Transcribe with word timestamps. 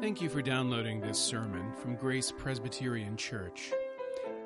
Thank 0.00 0.20
you 0.20 0.28
for 0.28 0.42
downloading 0.42 1.00
this 1.00 1.18
sermon 1.18 1.72
from 1.72 1.96
Grace 1.96 2.30
Presbyterian 2.30 3.16
Church. 3.16 3.72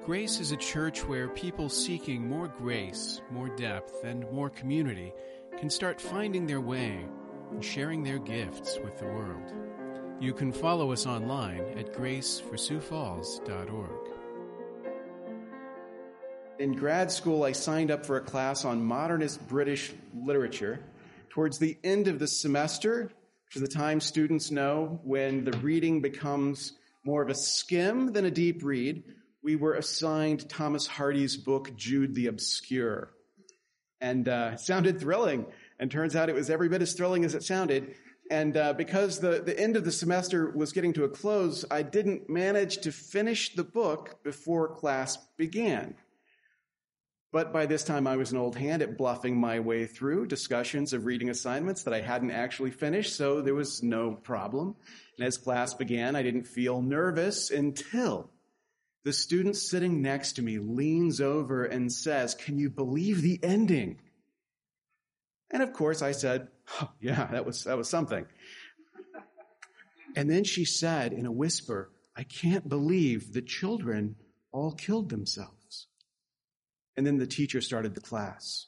Grace 0.04 0.38
is 0.38 0.52
a 0.52 0.57
church 0.57 1.04
where 1.04 1.26
people 1.28 1.68
seeking 1.68 2.25
more 2.26 2.46
grace, 2.46 3.20
more 3.33 3.49
depth, 3.57 4.05
and 4.05 4.31
more 4.31 4.49
community 4.49 5.13
can 5.58 5.68
start 5.68 6.00
finding 6.00 6.47
their 6.47 6.60
way 6.60 7.05
and 7.50 7.65
sharing 7.65 8.05
their 8.05 8.21
gifts 8.21 8.79
with 8.84 8.96
the 8.98 9.07
world. 9.07 9.52
You 10.20 10.32
can 10.32 10.52
follow 10.52 10.92
us 10.92 11.04
online 11.04 11.64
at 11.76 11.94
graceforsiouxfalls.org. 11.94 14.08
In 16.60 16.74
grad 16.74 17.10
school, 17.10 17.42
I 17.42 17.50
signed 17.52 17.90
up 17.90 18.06
for 18.06 18.18
a 18.18 18.22
class 18.22 18.64
on 18.64 18.84
modernist 18.84 19.48
British 19.48 19.92
literature. 20.14 20.78
Towards 21.28 21.58
the 21.58 21.76
end 21.82 22.06
of 22.06 22.20
the 22.20 22.28
semester, 22.28 23.10
is 23.54 23.62
the 23.62 23.68
time 23.68 24.00
students 24.00 24.50
know 24.50 25.00
when 25.02 25.45
the 25.45 25.56
reading 25.58 26.00
becomes 26.00 26.72
more 27.04 27.22
of 27.22 27.28
a 27.30 27.34
skim 27.34 28.12
than 28.12 28.24
a 28.24 28.30
deep 28.30 28.62
read, 28.62 29.02
we 29.42 29.56
were 29.56 29.74
assigned 29.74 30.48
Thomas 30.48 30.86
Hardy's 30.86 31.36
book, 31.36 31.74
Jude 31.77 32.14
the 32.14 32.27
Obscure. 32.27 33.10
And 34.00 34.28
uh, 34.28 34.56
sounded 34.56 35.00
thrilling. 35.00 35.46
And 35.78 35.91
turns 35.91 36.14
out 36.14 36.28
it 36.28 36.34
was 36.34 36.50
every 36.50 36.68
bit 36.68 36.82
as 36.82 36.92
thrilling 36.92 37.24
as 37.24 37.34
it 37.34 37.42
sounded. 37.42 37.94
And 38.30 38.56
uh, 38.56 38.74
because 38.74 39.18
the, 39.18 39.42
the 39.44 39.58
end 39.58 39.77
of 39.77 39.84
the 39.84 39.91
semester 39.91 40.50
was 40.50 40.72
getting 40.72 40.92
to 40.92 41.05
a 41.05 41.08
close, 41.08 41.64
I 41.70 41.82
didn't 41.82 42.30
manage 42.30 42.78
to 42.78 42.92
finish 42.92 43.55
the 43.55 43.64
book 43.64 44.22
before 44.22 44.69
class 44.77 45.19
began. 45.36 45.96
But 47.33 47.52
by 47.52 47.66
this 47.66 47.84
time, 47.84 48.09
I 48.09 48.16
was 48.16 48.33
an 48.33 48.39
old 48.39 48.57
hand 48.57 48.83
at 48.83 48.98
bluffing 48.98 49.39
my 49.39 49.61
way 49.61 49.87
through 49.87 50.27
discussions 50.27 50.93
of 50.93 51.05
reading 51.05 51.30
assignments 51.30 51.84
that 51.84 51.95
I 51.95 52.01
hadn't 52.01 52.33
actually 52.33 52.73
finished, 52.73 53.15
so 53.15 53.41
there 53.41 53.55
was 53.55 53.84
no 53.84 54.12
problem. 54.12 54.75
And 55.16 55.27
as 55.27 55.39
class 55.39 55.75
began, 55.75 56.16
I 56.16 56.23
didn't 56.23 56.48
feel 56.48 56.83
nervous 56.83 57.50
until 57.50 58.31
the 59.05 59.12
student 59.12 59.56
sitting 59.56 60.03
next 60.03 60.33
to 60.34 60.42
me 60.42 60.59
leans 60.59 61.20
over 61.20 61.64
and 61.64 61.92
says, 61.92 62.34
Can 62.34 62.59
you 62.59 62.69
believe 62.69 63.22
the 63.22 63.39
ending? 63.42 64.00
And 65.53 65.62
of 65.62 65.72
course, 65.72 66.03
I 66.03 66.12
said, 66.12 66.48
oh, 66.81 66.91
Yeah, 67.00 67.27
that 67.27 67.47
was, 67.47 67.65
that 67.65 67.78
was 67.78 67.89
something. 67.89 68.27
And 70.17 70.28
then 70.28 70.42
she 70.42 70.65
said 70.65 71.12
in 71.12 71.27
a 71.27 71.33
whisper, 71.33 71.91
I 72.17 72.25
can't 72.25 72.69
believe 72.69 73.33
the 73.33 73.42
children 73.42 74.17
all 74.53 74.72
killed 74.72 75.11
themselves. 75.11 75.59
And 76.96 77.06
then 77.06 77.19
the 77.19 77.27
teacher 77.27 77.60
started 77.60 77.94
the 77.94 78.00
class. 78.00 78.66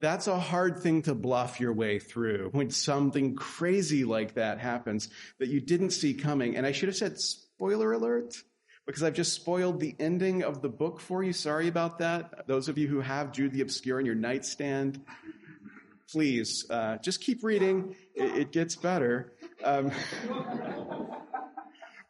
That's 0.00 0.28
a 0.28 0.38
hard 0.38 0.78
thing 0.78 1.02
to 1.02 1.14
bluff 1.14 1.58
your 1.58 1.72
way 1.72 1.98
through 1.98 2.50
when 2.52 2.70
something 2.70 3.34
crazy 3.34 4.04
like 4.04 4.34
that 4.34 4.60
happens 4.60 5.08
that 5.38 5.48
you 5.48 5.60
didn't 5.60 5.90
see 5.90 6.14
coming. 6.14 6.56
And 6.56 6.64
I 6.64 6.72
should 6.72 6.88
have 6.88 6.96
said 6.96 7.18
spoiler 7.18 7.92
alert 7.92 8.36
because 8.86 9.02
I've 9.02 9.14
just 9.14 9.32
spoiled 9.32 9.80
the 9.80 9.96
ending 9.98 10.44
of 10.44 10.62
the 10.62 10.68
book 10.68 11.00
for 11.00 11.24
you. 11.24 11.32
Sorry 11.32 11.66
about 11.66 11.98
that. 11.98 12.46
Those 12.46 12.68
of 12.68 12.78
you 12.78 12.86
who 12.86 13.00
have 13.00 13.32
Jude 13.32 13.52
the 13.52 13.60
Obscure 13.60 13.98
on 13.98 14.06
your 14.06 14.14
nightstand, 14.14 15.04
please 16.10 16.64
uh, 16.70 16.98
just 16.98 17.20
keep 17.20 17.42
reading. 17.42 17.96
It, 18.14 18.36
it 18.36 18.52
gets 18.52 18.76
better. 18.76 19.32
Um, 19.64 19.90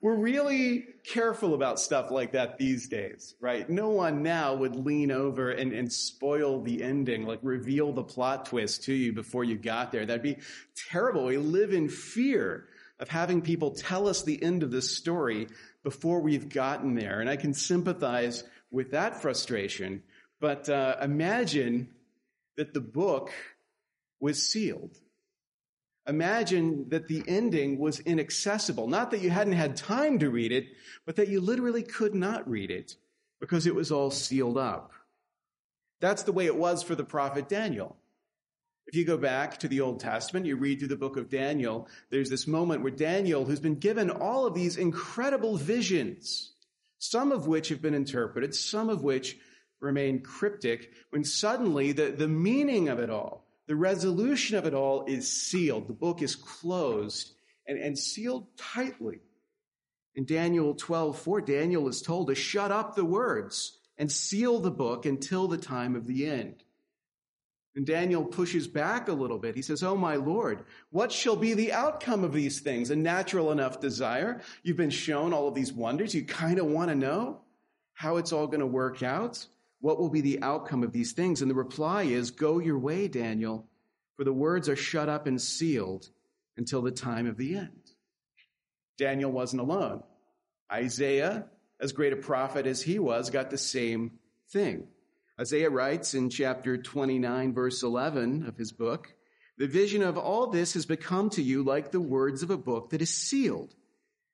we're 0.01 0.17
really 0.17 0.87
careful 1.05 1.55
about 1.55 1.81
stuff 1.81 2.11
like 2.11 2.33
that 2.33 2.57
these 2.57 2.89
days, 2.89 3.35
right? 3.41 3.69
No 3.69 3.89
one 3.89 4.23
now 4.23 4.55
would 4.55 4.77
lean 4.77 5.11
over 5.11 5.51
and, 5.51 5.73
and 5.73 5.93
spoil 5.93 6.63
the 6.63 6.83
ending, 6.83 7.27
like 7.27 7.41
reveal 7.43 7.93
the 7.93 8.05
plot 8.05 8.47
twist 8.47 8.85
to 8.85 8.93
you 8.93 9.13
before 9.13 9.43
you 9.43 9.57
got 9.57 9.91
there. 9.91 10.07
That'd 10.07 10.23
be 10.23 10.37
terrible. 10.91 11.25
We 11.27 11.39
live 11.39 11.73
in 11.73 11.89
fear 11.89 12.69
of 13.01 13.09
having 13.09 13.43
people 13.43 13.73
tell 13.73 14.09
us 14.09 14.23
the 14.23 14.41
end 14.41 14.63
of 14.63 14.71
the 14.71 14.83
story 14.83 15.49
before 15.83 16.21
we've 16.21 16.49
gotten 16.49 16.95
there. 16.95 17.21
And 17.21 17.29
I 17.29 17.37
can 17.37 17.55
sympathize 17.55 18.45
with 18.71 18.93
that 18.93 19.21
frustration. 19.21 20.03
But 20.41 20.69
uh, 20.69 20.97
imagine 21.03 21.89
that 22.57 22.73
the 22.73 22.81
book 22.81 23.33
was 24.21 24.49
sealed 24.49 24.97
Imagine 26.09 26.89
that 26.89 27.07
the 27.07 27.23
ending 27.29 27.79
was 27.79 28.01
inaccessible. 28.01 28.89
Not 28.89 29.11
that 29.11 29.21
you 29.21 29.29
hadn't 29.29 29.53
had 29.53 29.77
time 29.77 30.19
to 30.21 30.31
read 30.31 30.53
it, 30.53 30.69
but 31.05 31.17
that 31.17 31.29
you 31.29 31.41
literally 31.41 31.83
could 31.83 32.15
not 32.15 32.49
read 32.49 32.71
it 32.71 32.97
because 33.41 33.67
it 33.67 33.75
was 33.75 33.93
all 33.93 34.11
sealed 34.11 34.57
up. 34.57 34.93
That's 36.01 36.23
the 36.23 36.33
way 36.33 36.47
it 36.47 36.57
was 36.57 36.83
for 36.83 36.95
the 36.95 37.05
prophet 37.05 37.49
Daniel. 37.49 37.97
If 38.87 38.95
you 38.95 39.05
go 39.05 39.19
back 39.19 39.59
to 39.59 39.69
the 39.69 39.83
Old 39.83 40.01
Testament, 40.01 40.47
you 40.47 40.57
read 40.57 40.79
through 40.79 40.89
the 40.89 40.97
book 40.97 41.19
of 41.19 41.29
Daniel, 41.29 41.89
there's 42.09 42.31
this 42.31 42.47
moment 42.47 42.83
where 42.83 42.91
Daniel, 42.91 43.45
who's 43.45 43.61
been 43.61 43.79
given 43.79 44.09
all 44.09 44.47
of 44.47 44.55
these 44.55 44.79
incredible 44.79 45.59
visions, 45.59 46.53
some 46.99 47.33
of 47.33 47.47
which 47.47 47.69
have 47.69 47.83
been 47.83 47.93
interpreted, 47.93 48.55
some 48.55 48.89
of 48.89 49.03
which 49.03 49.37
remain 49.81 50.23
cryptic, 50.23 50.91
when 51.11 51.23
suddenly 51.23 51.93
the, 51.93 52.13
the 52.13 52.29
meaning 52.29 52.89
of 52.89 52.99
it 52.99 53.11
all 53.11 53.48
the 53.69 53.77
resolution 53.77 54.57
of 54.57 54.65
it 54.65 54.75
all 54.75 55.05
is 55.05 55.31
sealed. 55.31 55.87
The 55.87 55.93
book 55.93 56.23
is 56.23 56.35
closed 56.35 57.33
and, 57.67 57.79
and 57.79 57.97
sealed 57.99 58.47
tightly. 58.57 59.21
In 60.17 60.25
Daniel 60.25 60.75
12, 60.75 61.19
4, 61.19 61.43
Daniel 61.43 61.87
is 61.87 62.01
told 62.01 62.29
to 62.29 62.35
shut 62.35 62.73
up 62.73 62.97
the 62.97 63.05
words 63.05 63.79
and 63.99 64.11
seal 64.11 64.59
the 64.59 64.71
book 64.71 65.05
until 65.05 65.47
the 65.47 65.59
time 65.59 65.95
of 65.95 66.07
the 66.07 66.27
end. 66.27 66.65
And 67.77 67.87
Daniel 67.87 68.25
pushes 68.25 68.67
back 68.67 69.07
a 69.07 69.13
little 69.13 69.39
bit. 69.39 69.55
He 69.55 69.63
says, 69.63 69.83
Oh, 69.83 69.97
my 69.97 70.17
Lord, 70.17 70.65
what 70.91 71.13
shall 71.13 71.37
be 71.37 71.53
the 71.53 71.73
outcome 71.73 72.25
of 72.25 72.33
these 72.33 72.61
things? 72.61 72.91
A 72.91 72.97
natural 72.97 73.53
enough 73.53 73.81
desire. 73.81 74.41
You've 74.63 74.79
been 74.79 74.91
shown 74.91 75.35
all 75.35 75.47
of 75.47 75.55
these 75.55 75.73
wonders. 75.73 76.15
You 76.15 76.25
kind 76.25 76.59
of 76.59 76.67
want 76.67 76.89
to 76.89 76.97
know 76.97 77.43
how 77.93 78.17
it's 78.17 78.33
all 78.33 78.47
going 78.47 78.61
to 78.61 78.67
work 78.67 79.03
out. 79.03 79.47
What 79.81 79.99
will 79.99 80.09
be 80.09 80.21
the 80.21 80.43
outcome 80.43 80.83
of 80.83 80.93
these 80.93 81.13
things? 81.13 81.41
And 81.41 81.51
the 81.51 81.55
reply 81.55 82.05
is, 82.05 82.31
Go 82.31 82.59
your 82.59 82.79
way, 82.79 83.09
Daniel, 83.09 83.67
for 84.17 84.25
the 84.25 84.33
words 84.33 84.69
are 84.69 84.77
shut 84.77 85.09
up 85.09 85.27
and 85.27 85.41
sealed 85.41 86.09
until 86.57 86.83
the 86.83 86.91
time 86.91 87.27
of 87.27 87.37
the 87.37 87.57
end. 87.57 87.93
Daniel 88.97 89.31
wasn't 89.31 89.63
alone. 89.63 90.03
Isaiah, 90.71 91.47
as 91.81 91.93
great 91.93 92.13
a 92.13 92.17
prophet 92.17 92.67
as 92.67 92.83
he 92.83 92.99
was, 92.99 93.31
got 93.31 93.51
the 93.51 93.59
same 93.59 94.19
thing. 94.51 94.89
Isaiah 95.41 95.71
writes 95.71 96.15
in 96.15 96.31
chapter 96.31 96.77
29, 96.77 97.55
verse 97.55 97.85
11 97.85 98.47
of 98.47 98.57
his 98.57 98.73
book, 98.73 99.15
The 99.57 99.69
vision 99.69 100.03
of 100.03 100.19
all 100.19 100.49
this 100.49 100.75
has 100.75 100.85
become 100.85 101.31
to 101.31 101.43
you 101.43 101.63
like 101.63 101.93
the 101.93 102.01
words 102.01 102.43
of 102.43 102.51
a 102.51 102.59
book 102.59 102.91
that 102.91 103.01
is 103.01 103.15
sealed. 103.15 103.73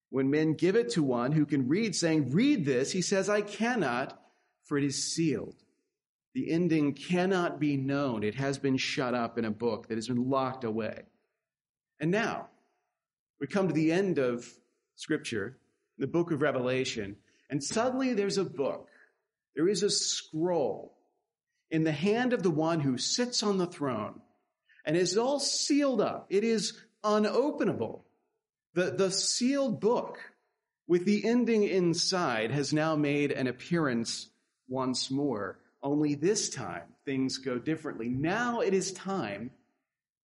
When 0.09 0.31
men 0.31 0.55
give 0.55 0.77
it 0.77 0.91
to 0.91 1.03
one 1.03 1.33
who 1.33 1.45
can 1.45 1.69
read, 1.69 1.95
saying, 1.95 2.31
Read 2.31 2.65
this, 2.65 2.91
he 2.91 3.03
says, 3.03 3.29
I 3.29 3.43
cannot 3.43 4.19
for 4.65 4.79
it 4.79 4.85
is 4.85 5.13
sealed. 5.13 5.57
The 6.35 6.51
ending 6.51 6.95
cannot 6.95 7.61
be 7.61 7.77
known. 7.77 8.25
It 8.25 8.35
has 8.35 8.59
been 8.59 8.77
shut 8.77 9.15
up 9.15 9.39
in 9.39 9.45
a 9.45 9.51
book 9.51 9.89
that 9.89 9.97
has 9.97 10.09
been 10.09 10.29
locked 10.29 10.65
away. 10.65 11.03
And 12.01 12.11
now, 12.11 12.49
we 13.41 13.47
come 13.47 13.69
to 13.69 13.75
the 13.75 13.93
end 13.93 14.19
of 14.19 14.47
Scripture, 14.97 15.59
the 15.99 16.07
book 16.07 16.33
of 16.33 16.43
Revelation, 16.43 17.17
and 17.51 17.63
suddenly 17.63 18.15
there's 18.15 18.39
a 18.39 18.45
book. 18.45 18.89
There 19.55 19.69
is 19.69 19.83
a 19.83 19.91
scroll 19.91 20.97
in 21.71 21.85
the 21.85 21.93
hand 21.93 22.33
of 22.33 22.43
the 22.43 22.51
one 22.51 22.81
who 22.81 22.99
sits 22.99 23.43
on 23.43 23.59
the 23.59 23.67
throne, 23.67 24.21
and 24.85 24.97
it's 24.97 25.17
all 25.17 25.39
sealed 25.39 26.01
up. 26.01 26.27
It 26.31 26.43
is 26.43 26.81
unopenable. 27.05 28.03
The, 28.75 28.91
the 28.91 29.11
sealed 29.11 29.81
book 29.81 30.19
with 30.89 31.05
the 31.05 31.25
ending 31.25 31.63
inside 31.63 32.51
has 32.51 32.73
now 32.73 32.97
made 32.97 33.31
an 33.31 33.47
appearance 33.47 34.29
once 34.69 35.11
more. 35.11 35.59
Only 35.83 36.15
this 36.15 36.49
time 36.49 36.85
things 37.05 37.39
go 37.39 37.59
differently. 37.59 38.09
Now 38.09 38.61
it 38.61 38.75
is 38.75 38.93
time 38.93 39.51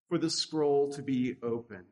for 0.08 0.18
the 0.18 0.30
scroll 0.30 0.92
to 0.92 1.02
be 1.02 1.36
opened. 1.42 1.84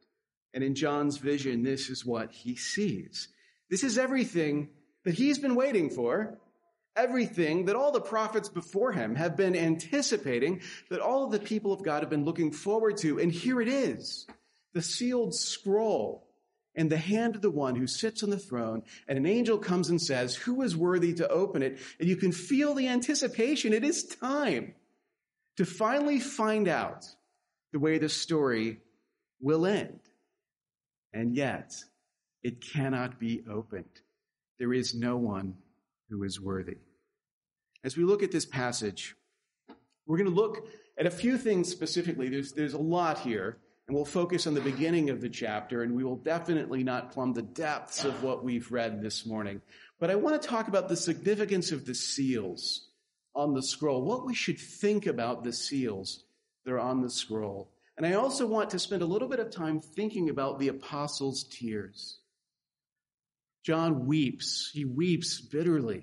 And 0.55 0.65
in 0.65 0.75
John's 0.75 1.19
vision, 1.19 1.63
this 1.63 1.91
is 1.91 2.05
what 2.05 2.33
he 2.33 2.57
sees. 2.57 3.29
This 3.71 3.85
is 3.85 3.99
everything 3.99 4.71
that 5.05 5.15
he's 5.15 5.39
been 5.39 5.55
waiting 5.55 5.91
for. 5.91 6.39
Everything 6.97 7.67
that 7.67 7.77
all 7.77 7.93
the 7.93 8.01
prophets 8.01 8.49
before 8.49 8.91
him 8.91 9.15
have 9.15 9.37
been 9.37 9.55
anticipating, 9.55 10.63
that 10.91 11.01
all 11.01 11.25
of 11.25 11.31
the 11.31 11.39
people 11.39 11.73
of 11.73 11.85
God 11.85 12.03
have 12.03 12.11
been 12.11 12.25
looking 12.25 12.51
forward 12.51 12.97
to. 12.99 13.21
And 13.21 13.31
here 13.31 13.61
it 13.61 13.69
is. 13.69 14.27
The 14.75 14.83
sealed 14.83 15.35
scroll 15.35 16.28
in 16.79 16.89
the 16.89 16.97
hand 16.97 17.35
of 17.35 17.43
the 17.43 17.51
one 17.51 17.75
who 17.75 17.89
sits 17.89 18.23
on 18.23 18.31
the 18.31 18.39
throne, 18.39 18.85
and 19.09 19.19
an 19.19 19.27
angel 19.27 19.59
comes 19.59 19.91
and 19.91 20.01
says, 20.01 20.37
Who 20.37 20.63
is 20.63 20.77
worthy 20.77 21.13
to 21.15 21.29
open 21.29 21.61
it? 21.61 21.81
And 21.99 22.09
you 22.09 22.15
can 22.15 22.31
feel 22.31 22.73
the 22.73 22.87
anticipation. 22.87 23.73
It 23.73 23.83
is 23.83 24.05
time 24.05 24.75
to 25.57 25.65
finally 25.65 26.21
find 26.21 26.69
out 26.69 27.05
the 27.73 27.81
way 27.81 27.99
the 27.99 28.09
story 28.09 28.79
will 29.41 29.67
end. 29.67 29.99
And 31.13 31.35
yet, 31.35 31.75
it 32.45 32.61
cannot 32.61 33.19
be 33.19 33.43
opened. 33.51 34.01
There 34.61 34.73
is 34.73 34.95
no 34.95 35.17
one 35.17 35.57
who 36.09 36.23
is 36.23 36.41
worthy. 36.41 36.79
As 37.83 37.97
we 37.97 38.05
look 38.05 38.23
at 38.23 38.31
this 38.31 38.47
passage, 38.47 39.17
we're 40.07 40.17
going 40.17 40.31
to 40.31 40.35
look 40.35 40.69
at 40.97 41.07
a 41.07 41.11
few 41.11 41.39
things 41.39 41.69
specifically. 41.69 42.29
There's, 42.29 42.53
there's 42.53 42.75
a 42.75 42.79
lot 42.79 43.19
here 43.19 43.59
And 43.89 43.97
we'll 43.97 44.05
focus 44.05 44.47
on 44.47 44.53
the 44.53 44.61
beginning 44.61 45.09
of 45.09 45.23
the 45.23 45.31
chapter, 45.31 45.83
and 45.83 45.95
we 45.95 46.05
will 46.05 46.17
definitely 46.17 46.85
not 46.85 47.11
plumb 47.11 47.33
the 47.33 47.41
depths 47.41 48.05
of 48.05 48.23
what 48.23 48.45
we've 48.45 48.71
read 48.71 49.01
this 49.01 49.25
morning. 49.25 49.63
But 49.99 50.11
I 50.11 50.15
want 50.15 50.41
to 50.41 50.47
talk 50.47 50.69
about 50.69 50.91
the 50.91 50.97
significance 50.97 51.73
of 51.73 51.87
the 51.87 51.95
seals 51.95 52.91
on 53.35 53.55
the 53.55 53.63
scroll, 53.63 54.03
what 54.03 54.27
we 54.27 54.35
should 54.35 54.59
think 54.59 55.07
about 55.07 55.43
the 55.43 55.55
seals 55.55 56.25
that 56.65 56.73
are 56.73 56.79
on 56.79 57.01
the 57.01 57.09
scroll. 57.09 57.71
And 57.97 58.07
I 58.07 58.13
also 58.13 58.47
want 58.47 58.71
to 58.71 58.79
spend 58.79 59.01
a 59.01 59.07
little 59.07 59.27
bit 59.27 59.41
of 59.41 59.51
time 59.51 59.81
thinking 59.81 60.29
about 60.29 60.59
the 60.59 60.69
apostles' 60.69 61.45
tears. 61.45 62.19
John 63.65 64.07
weeps. 64.07 64.71
He 64.73 64.85
weeps 64.85 65.41
bitterly 65.41 66.03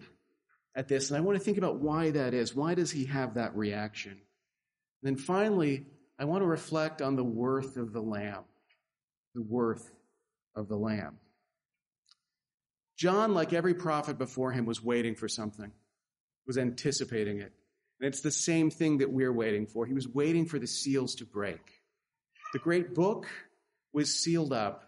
at 0.76 0.88
this. 0.88 1.10
And 1.10 1.18
I 1.18 1.22
want 1.22 1.38
to 1.38 1.44
think 1.44 1.60
about 1.60 1.80
why 1.80 2.10
that 2.12 2.34
is. 2.34 2.56
Why 2.56 2.74
does 2.74 2.92
he 2.92 3.06
have 3.06 3.36
that 3.36 3.56
reaction? 3.56 4.12
And 4.12 4.20
then 5.04 5.18
finally, 5.18 5.86
I 6.18 6.26
want 6.26 6.42
to 6.42 6.48
reflect 6.48 7.02
on 7.02 7.16
the 7.16 7.24
worth 7.24 7.78
of 7.78 7.92
the 7.92 8.02
Lamb. 8.02 8.44
The 9.34 9.42
worth 9.42 9.92
of 10.56 10.68
the 10.68 10.78
Lamb. 10.78 11.18
John, 12.98 13.34
like 13.34 13.52
every 13.52 13.74
prophet 13.74 14.18
before 14.18 14.52
him, 14.52 14.66
was 14.66 14.82
waiting 14.82 15.16
for 15.16 15.28
something, 15.28 15.72
was 16.48 16.58
anticipating 16.58 17.40
it. 17.40 17.52
And 18.00 18.08
it's 18.08 18.22
the 18.22 18.32
same 18.32 18.70
thing 18.70 19.00
that 19.00 19.12
we're 19.12 19.34
waiting 19.34 19.68
for. 19.68 19.86
He 19.86 19.94
was 19.94 20.08
waiting 20.08 20.46
for 20.46 20.60
the 20.60 20.68
seals 20.68 21.16
to 21.16 21.26
break. 21.26 21.60
The 22.54 22.60
great 22.60 22.94
book 22.94 23.28
was 23.94 24.16
sealed 24.16 24.54
up. 24.54 24.84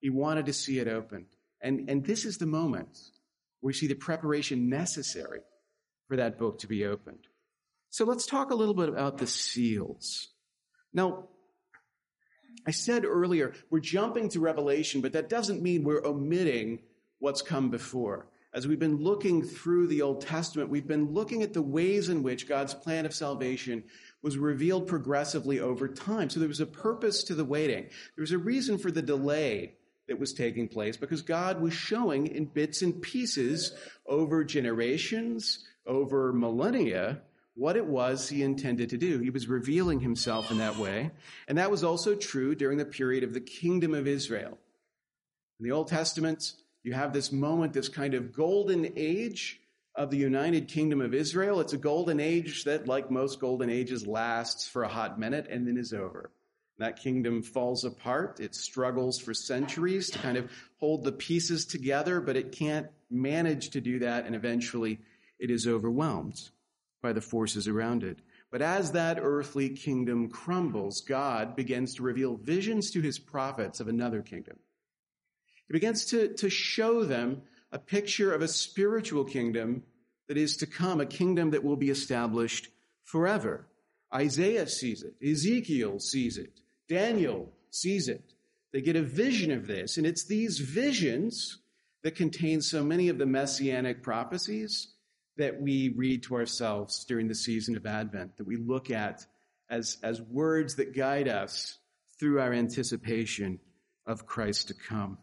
He 0.00 0.10
wanted 0.10 0.46
to 0.46 0.52
see 0.52 0.78
it 0.78 0.88
opened. 0.88 1.26
And, 1.60 1.88
and 1.88 2.04
this 2.04 2.24
is 2.24 2.38
the 2.38 2.46
moment 2.46 2.98
where 3.60 3.68
we 3.68 3.72
see 3.72 3.86
the 3.86 3.94
preparation 3.94 4.68
necessary 4.68 5.40
for 6.08 6.16
that 6.16 6.38
book 6.38 6.58
to 6.60 6.66
be 6.66 6.84
opened. 6.84 7.26
So 7.90 8.04
let's 8.04 8.26
talk 8.26 8.50
a 8.50 8.54
little 8.56 8.74
bit 8.74 8.88
about 8.88 9.18
the 9.18 9.26
seals. 9.26 10.28
Now, 10.92 11.28
I 12.66 12.70
said 12.70 13.04
earlier, 13.04 13.54
we're 13.70 13.80
jumping 13.80 14.28
to 14.30 14.40
Revelation, 14.40 15.00
but 15.00 15.12
that 15.12 15.28
doesn't 15.28 15.62
mean 15.62 15.82
we're 15.82 16.04
omitting 16.04 16.80
what's 17.18 17.42
come 17.42 17.70
before. 17.70 18.26
As 18.54 18.68
we've 18.68 18.78
been 18.78 18.98
looking 18.98 19.42
through 19.42 19.86
the 19.86 20.02
Old 20.02 20.20
Testament, 20.20 20.68
we've 20.68 20.86
been 20.86 21.12
looking 21.12 21.42
at 21.42 21.54
the 21.54 21.62
ways 21.62 22.10
in 22.10 22.22
which 22.22 22.46
God's 22.46 22.74
plan 22.74 23.06
of 23.06 23.14
salvation 23.14 23.84
was 24.22 24.36
revealed 24.36 24.86
progressively 24.86 25.58
over 25.58 25.88
time. 25.88 26.28
So 26.28 26.38
there 26.38 26.48
was 26.48 26.60
a 26.60 26.66
purpose 26.66 27.24
to 27.24 27.34
the 27.34 27.44
waiting. 27.44 27.84
There 28.14 28.22
was 28.22 28.32
a 28.32 28.38
reason 28.38 28.76
for 28.76 28.90
the 28.90 29.00
delay 29.02 29.76
that 30.06 30.20
was 30.20 30.34
taking 30.34 30.68
place 30.68 30.98
because 30.98 31.22
God 31.22 31.60
was 31.62 31.72
showing 31.72 32.26
in 32.26 32.44
bits 32.44 32.82
and 32.82 33.00
pieces 33.00 33.72
over 34.06 34.44
generations, 34.44 35.64
over 35.86 36.32
millennia, 36.32 37.22
what 37.54 37.76
it 37.76 37.86
was 37.86 38.28
he 38.28 38.42
intended 38.42 38.90
to 38.90 38.96
do. 38.96 39.18
He 39.18 39.30
was 39.30 39.46
revealing 39.46 40.00
himself 40.00 40.50
in 40.50 40.58
that 40.58 40.76
way. 40.76 41.10
And 41.48 41.58
that 41.58 41.70
was 41.70 41.84
also 41.84 42.14
true 42.14 42.54
during 42.54 42.78
the 42.78 42.84
period 42.84 43.24
of 43.24 43.34
the 43.34 43.40
kingdom 43.40 43.94
of 43.94 44.06
Israel. 44.06 44.58
In 45.60 45.64
the 45.64 45.72
Old 45.72 45.88
Testament, 45.88 46.54
you 46.82 46.92
have 46.94 47.12
this 47.12 47.30
moment, 47.30 47.72
this 47.72 47.88
kind 47.88 48.14
of 48.14 48.32
golden 48.32 48.92
age 48.96 49.60
of 49.94 50.10
the 50.10 50.16
United 50.16 50.68
Kingdom 50.68 51.02
of 51.02 51.12
Israel. 51.12 51.60
It's 51.60 51.74
a 51.74 51.78
golden 51.78 52.18
age 52.18 52.64
that, 52.64 52.88
like 52.88 53.10
most 53.10 53.38
golden 53.38 53.68
ages, 53.68 54.06
lasts 54.06 54.66
for 54.66 54.82
a 54.82 54.88
hot 54.88 55.20
minute 55.20 55.46
and 55.50 55.68
then 55.68 55.76
is 55.76 55.92
over. 55.92 56.30
That 56.78 56.98
kingdom 56.98 57.42
falls 57.42 57.84
apart. 57.84 58.40
It 58.40 58.54
struggles 58.54 59.20
for 59.20 59.34
centuries 59.34 60.08
to 60.10 60.18
kind 60.18 60.38
of 60.38 60.50
hold 60.80 61.04
the 61.04 61.12
pieces 61.12 61.66
together, 61.66 62.20
but 62.20 62.36
it 62.36 62.52
can't 62.52 62.88
manage 63.10 63.70
to 63.70 63.80
do 63.82 63.98
that, 63.98 64.24
and 64.24 64.34
eventually 64.34 64.98
it 65.38 65.50
is 65.50 65.66
overwhelmed 65.66 66.40
by 67.02 67.12
the 67.12 67.20
forces 67.20 67.68
around 67.68 68.04
it. 68.04 68.18
But 68.50 68.62
as 68.62 68.92
that 68.92 69.18
earthly 69.20 69.70
kingdom 69.70 70.28
crumbles, 70.28 71.00
God 71.00 71.56
begins 71.56 71.94
to 71.94 72.02
reveal 72.02 72.36
visions 72.36 72.90
to 72.92 73.00
his 73.00 73.18
prophets 73.18 73.80
of 73.80 73.88
another 73.88 74.22
kingdom. 74.22 74.58
He 75.66 75.72
begins 75.72 76.06
to, 76.06 76.34
to 76.34 76.48
show 76.48 77.04
them 77.04 77.42
a 77.72 77.78
picture 77.78 78.32
of 78.32 78.42
a 78.42 78.48
spiritual 78.48 79.24
kingdom 79.24 79.82
that 80.28 80.36
is 80.36 80.58
to 80.58 80.66
come, 80.66 81.00
a 81.00 81.06
kingdom 81.06 81.50
that 81.50 81.64
will 81.64 81.76
be 81.76 81.90
established 81.90 82.68
forever. 83.04 83.66
Isaiah 84.14 84.68
sees 84.68 85.02
it. 85.02 85.14
Ezekiel 85.26 85.98
sees 85.98 86.36
it. 86.36 86.60
Daniel 86.88 87.50
sees 87.70 88.08
it. 88.08 88.34
They 88.72 88.82
get 88.82 88.96
a 88.96 89.02
vision 89.02 89.50
of 89.50 89.66
this, 89.66 89.96
and 89.96 90.06
it's 90.06 90.24
these 90.24 90.58
visions 90.58 91.58
that 92.02 92.16
contain 92.16 92.60
so 92.60 92.82
many 92.84 93.08
of 93.08 93.18
the 93.18 93.26
messianic 93.26 94.02
prophecies 94.02 94.91
that 95.42 95.60
we 95.60 95.88
read 95.96 96.22
to 96.22 96.36
ourselves 96.36 97.04
during 97.04 97.26
the 97.26 97.34
season 97.34 97.76
of 97.76 97.84
Advent, 97.84 98.36
that 98.36 98.46
we 98.46 98.56
look 98.56 98.92
at 98.92 99.26
as, 99.68 99.98
as 100.04 100.22
words 100.22 100.76
that 100.76 100.94
guide 100.94 101.26
us 101.26 101.78
through 102.20 102.38
our 102.38 102.52
anticipation 102.52 103.58
of 104.06 104.24
Christ 104.24 104.68
to 104.68 104.74
come. 104.74 105.18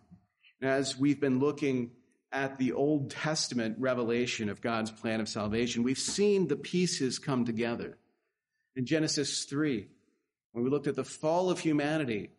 As 0.62 1.00
we've 1.00 1.22
been 1.22 1.40
looking 1.40 1.92
at 2.34 2.58
the 2.58 2.74
Old 2.74 3.12
Testament 3.12 3.78
revelation 3.80 4.50
of 4.50 4.60
God's 4.60 4.92
plan 4.92 5.22
of 5.22 5.30
salvation, 5.30 5.84
we've 5.84 5.98
seen 5.98 6.50
the 6.50 6.58
pieces 6.58 7.18
come 7.18 7.46
together. 7.46 7.98
In 8.76 8.86
Genesis 8.86 9.46
3, 9.46 9.88
when 10.52 10.66
we 10.66 10.70
looked 10.70 10.88
at 10.88 10.98
the 10.98 11.06
fall 11.06 11.50
of 11.50 11.60
humanity 11.60 12.32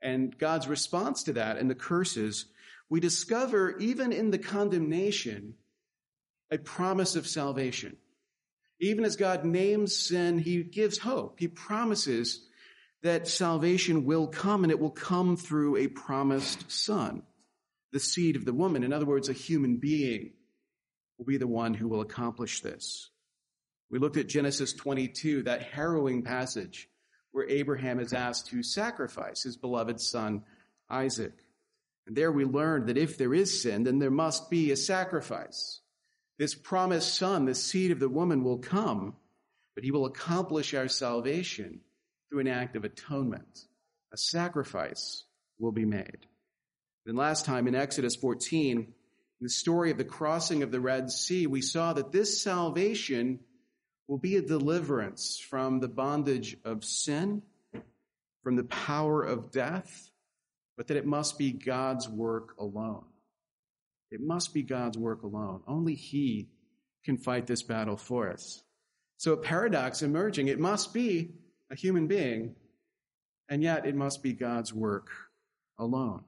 and 0.00 0.36
God's 0.38 0.68
response 0.68 1.24
to 1.24 1.34
that 1.34 1.58
and 1.58 1.68
the 1.68 1.74
curses, 1.74 2.46
we 2.88 2.98
discover 2.98 3.76
even 3.76 4.10
in 4.10 4.30
the 4.30 4.38
condemnation 4.38 5.52
a 6.50 6.58
promise 6.58 7.16
of 7.16 7.26
salvation. 7.26 7.96
Even 8.80 9.04
as 9.04 9.16
God 9.16 9.44
names 9.44 9.96
sin, 9.96 10.38
he 10.38 10.62
gives 10.62 10.98
hope. 10.98 11.40
He 11.40 11.48
promises 11.48 12.46
that 13.02 13.28
salvation 13.28 14.04
will 14.04 14.26
come 14.26 14.64
and 14.64 14.70
it 14.70 14.80
will 14.80 14.90
come 14.90 15.36
through 15.36 15.76
a 15.76 15.88
promised 15.88 16.70
son, 16.70 17.22
the 17.92 18.00
seed 18.00 18.36
of 18.36 18.44
the 18.44 18.52
woman. 18.52 18.84
In 18.84 18.92
other 18.92 19.06
words, 19.06 19.28
a 19.28 19.32
human 19.34 19.76
being 19.76 20.32
will 21.18 21.24
be 21.24 21.38
the 21.38 21.46
one 21.46 21.74
who 21.74 21.88
will 21.88 22.00
accomplish 22.00 22.60
this. 22.60 23.10
We 23.90 23.98
looked 23.98 24.16
at 24.16 24.26
Genesis 24.26 24.72
22, 24.72 25.44
that 25.44 25.62
harrowing 25.62 26.22
passage 26.22 26.88
where 27.30 27.48
Abraham 27.48 28.00
is 28.00 28.12
asked 28.12 28.48
to 28.48 28.62
sacrifice 28.62 29.42
his 29.42 29.56
beloved 29.56 30.00
son, 30.00 30.42
Isaac. 30.90 31.34
And 32.06 32.16
there 32.16 32.32
we 32.32 32.44
learned 32.44 32.88
that 32.88 32.96
if 32.96 33.18
there 33.18 33.34
is 33.34 33.62
sin, 33.62 33.84
then 33.84 33.98
there 33.98 34.10
must 34.10 34.50
be 34.50 34.70
a 34.70 34.76
sacrifice. 34.76 35.80
This 36.38 36.54
promised 36.54 37.14
son, 37.14 37.46
the 37.46 37.54
seed 37.54 37.90
of 37.90 38.00
the 38.00 38.08
woman, 38.08 38.44
will 38.44 38.58
come, 38.58 39.16
but 39.74 39.84
he 39.84 39.90
will 39.90 40.06
accomplish 40.06 40.74
our 40.74 40.88
salvation 40.88 41.80
through 42.28 42.40
an 42.40 42.48
act 42.48 42.76
of 42.76 42.84
atonement. 42.84 43.66
A 44.12 44.16
sacrifice 44.16 45.24
will 45.58 45.72
be 45.72 45.84
made. 45.84 46.26
Then 47.06 47.16
last 47.16 47.46
time 47.46 47.68
in 47.68 47.74
Exodus 47.74 48.16
14, 48.16 48.78
in 48.78 49.44
the 49.44 49.48
story 49.48 49.90
of 49.90 49.98
the 49.98 50.04
crossing 50.04 50.62
of 50.62 50.70
the 50.70 50.80
Red 50.80 51.10
Sea, 51.10 51.46
we 51.46 51.62
saw 51.62 51.92
that 51.92 52.12
this 52.12 52.42
salvation 52.42 53.40
will 54.08 54.18
be 54.18 54.36
a 54.36 54.42
deliverance 54.42 55.38
from 55.38 55.80
the 55.80 55.88
bondage 55.88 56.56
of 56.64 56.84
sin, 56.84 57.42
from 58.42 58.56
the 58.56 58.64
power 58.64 59.22
of 59.22 59.50
death, 59.50 60.10
but 60.76 60.88
that 60.88 60.96
it 60.96 61.06
must 61.06 61.38
be 61.38 61.52
God's 61.52 62.08
work 62.08 62.54
alone. 62.58 63.04
It 64.10 64.20
must 64.20 64.54
be 64.54 64.62
God's 64.62 64.96
work 64.96 65.22
alone. 65.22 65.62
Only 65.66 65.94
He 65.94 66.48
can 67.04 67.16
fight 67.16 67.46
this 67.46 67.62
battle 67.62 67.96
for 67.96 68.30
us. 68.30 68.62
So 69.18 69.32
a 69.32 69.36
paradox 69.36 70.02
emerging. 70.02 70.48
It 70.48 70.58
must 70.58 70.92
be 70.92 71.32
a 71.70 71.74
human 71.74 72.06
being, 72.06 72.54
and 73.48 73.62
yet 73.62 73.86
it 73.86 73.94
must 73.94 74.22
be 74.22 74.32
God's 74.32 74.72
work 74.72 75.08
alone. 75.78 76.24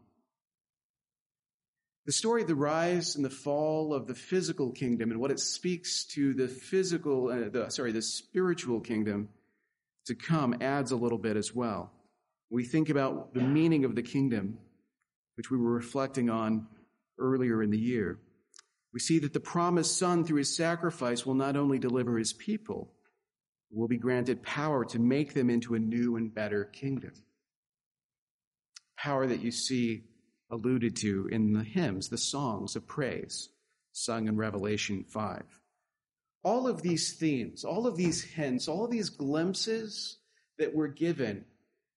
The 2.06 2.12
story 2.12 2.40
of 2.40 2.48
the 2.48 2.54
rise 2.54 3.16
and 3.16 3.24
the 3.24 3.30
fall 3.30 3.92
of 3.92 4.06
the 4.06 4.14
physical 4.14 4.70
kingdom 4.70 5.10
and 5.10 5.20
what 5.20 5.30
it 5.30 5.38
speaks 5.38 6.04
to 6.14 6.32
the 6.32 6.48
physical, 6.48 7.28
uh, 7.28 7.50
the, 7.50 7.68
sorry, 7.68 7.92
the 7.92 8.00
spiritual 8.00 8.80
kingdom 8.80 9.28
to 10.06 10.14
come 10.14 10.56
adds 10.62 10.90
a 10.90 10.96
little 10.96 11.18
bit 11.18 11.36
as 11.36 11.54
well. 11.54 11.92
We 12.48 12.64
think 12.64 12.88
about 12.88 13.34
the 13.34 13.42
meaning 13.42 13.84
of 13.84 13.94
the 13.94 14.02
kingdom, 14.02 14.56
which 15.36 15.50
we 15.50 15.58
were 15.58 15.72
reflecting 15.72 16.30
on 16.30 16.66
earlier 17.18 17.62
in 17.62 17.70
the 17.70 17.78
year. 17.78 18.18
We 18.92 19.00
see 19.00 19.18
that 19.20 19.32
the 19.32 19.40
promised 19.40 19.98
son 19.98 20.24
through 20.24 20.38
his 20.38 20.56
sacrifice 20.56 21.26
will 21.26 21.34
not 21.34 21.56
only 21.56 21.78
deliver 21.78 22.18
his 22.18 22.32
people, 22.32 22.92
will 23.70 23.88
be 23.88 23.98
granted 23.98 24.42
power 24.42 24.84
to 24.86 24.98
make 24.98 25.34
them 25.34 25.50
into 25.50 25.74
a 25.74 25.78
new 25.78 26.16
and 26.16 26.34
better 26.34 26.64
kingdom. 26.64 27.12
Power 28.96 29.26
that 29.26 29.42
you 29.42 29.50
see 29.50 30.04
alluded 30.50 30.96
to 30.96 31.28
in 31.30 31.52
the 31.52 31.62
hymns, 31.62 32.08
the 32.08 32.18
songs 32.18 32.76
of 32.76 32.86
praise 32.86 33.50
sung 33.92 34.28
in 34.28 34.36
Revelation 34.36 35.04
5. 35.08 35.42
All 36.44 36.66
of 36.66 36.82
these 36.82 37.14
themes, 37.14 37.64
all 37.64 37.86
of 37.86 37.96
these 37.96 38.22
hints, 38.22 38.68
all 38.68 38.84
of 38.84 38.90
these 38.90 39.10
glimpses 39.10 40.18
that 40.58 40.74
were 40.74 40.88
given 40.88 41.44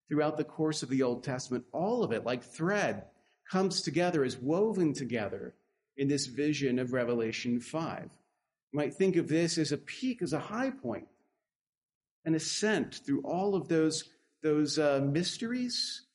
throughout 0.10 0.38
the 0.38 0.44
course 0.44 0.84
of 0.84 0.90
the 0.90 1.04
Old 1.04 1.24
Testament, 1.24 1.63
all 1.72 2.04
of 2.04 2.12
it, 2.12 2.25
like 2.25 2.44
thread, 2.44 3.06
comes 3.51 3.81
together, 3.81 4.24
is 4.24 4.38
woven 4.38 4.93
together 4.93 5.53
in 5.98 6.08
this 6.08 6.27
vision 6.27 6.79
of 6.79 6.93
Revelation 6.93 7.60
5. 7.60 8.03
You 8.03 8.77
might 8.77 8.93
think 8.93 9.17
of 9.17 9.27
this 9.27 9.58
as 9.58 9.72
a 9.72 9.77
peak, 9.77 10.22
as 10.22 10.34
a 10.34 10.39
high 10.39 10.72
point, 10.72 11.08
an 12.24 12.36
ascent 12.36 13.01
through 13.05 13.22
all 13.24 13.55
of 13.55 13.67
those, 13.67 14.05
those 14.41 14.79
uh, 14.79 15.01
mysteries 15.03 16.05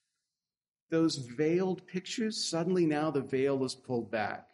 those 0.91 1.17
veiled 1.17 1.87
pictures, 1.87 2.49
suddenly 2.49 2.87
now 2.87 3.11
the 3.11 3.21
veil 3.21 3.65
is 3.65 3.75
pulled 3.75 4.11
back. 4.11 4.49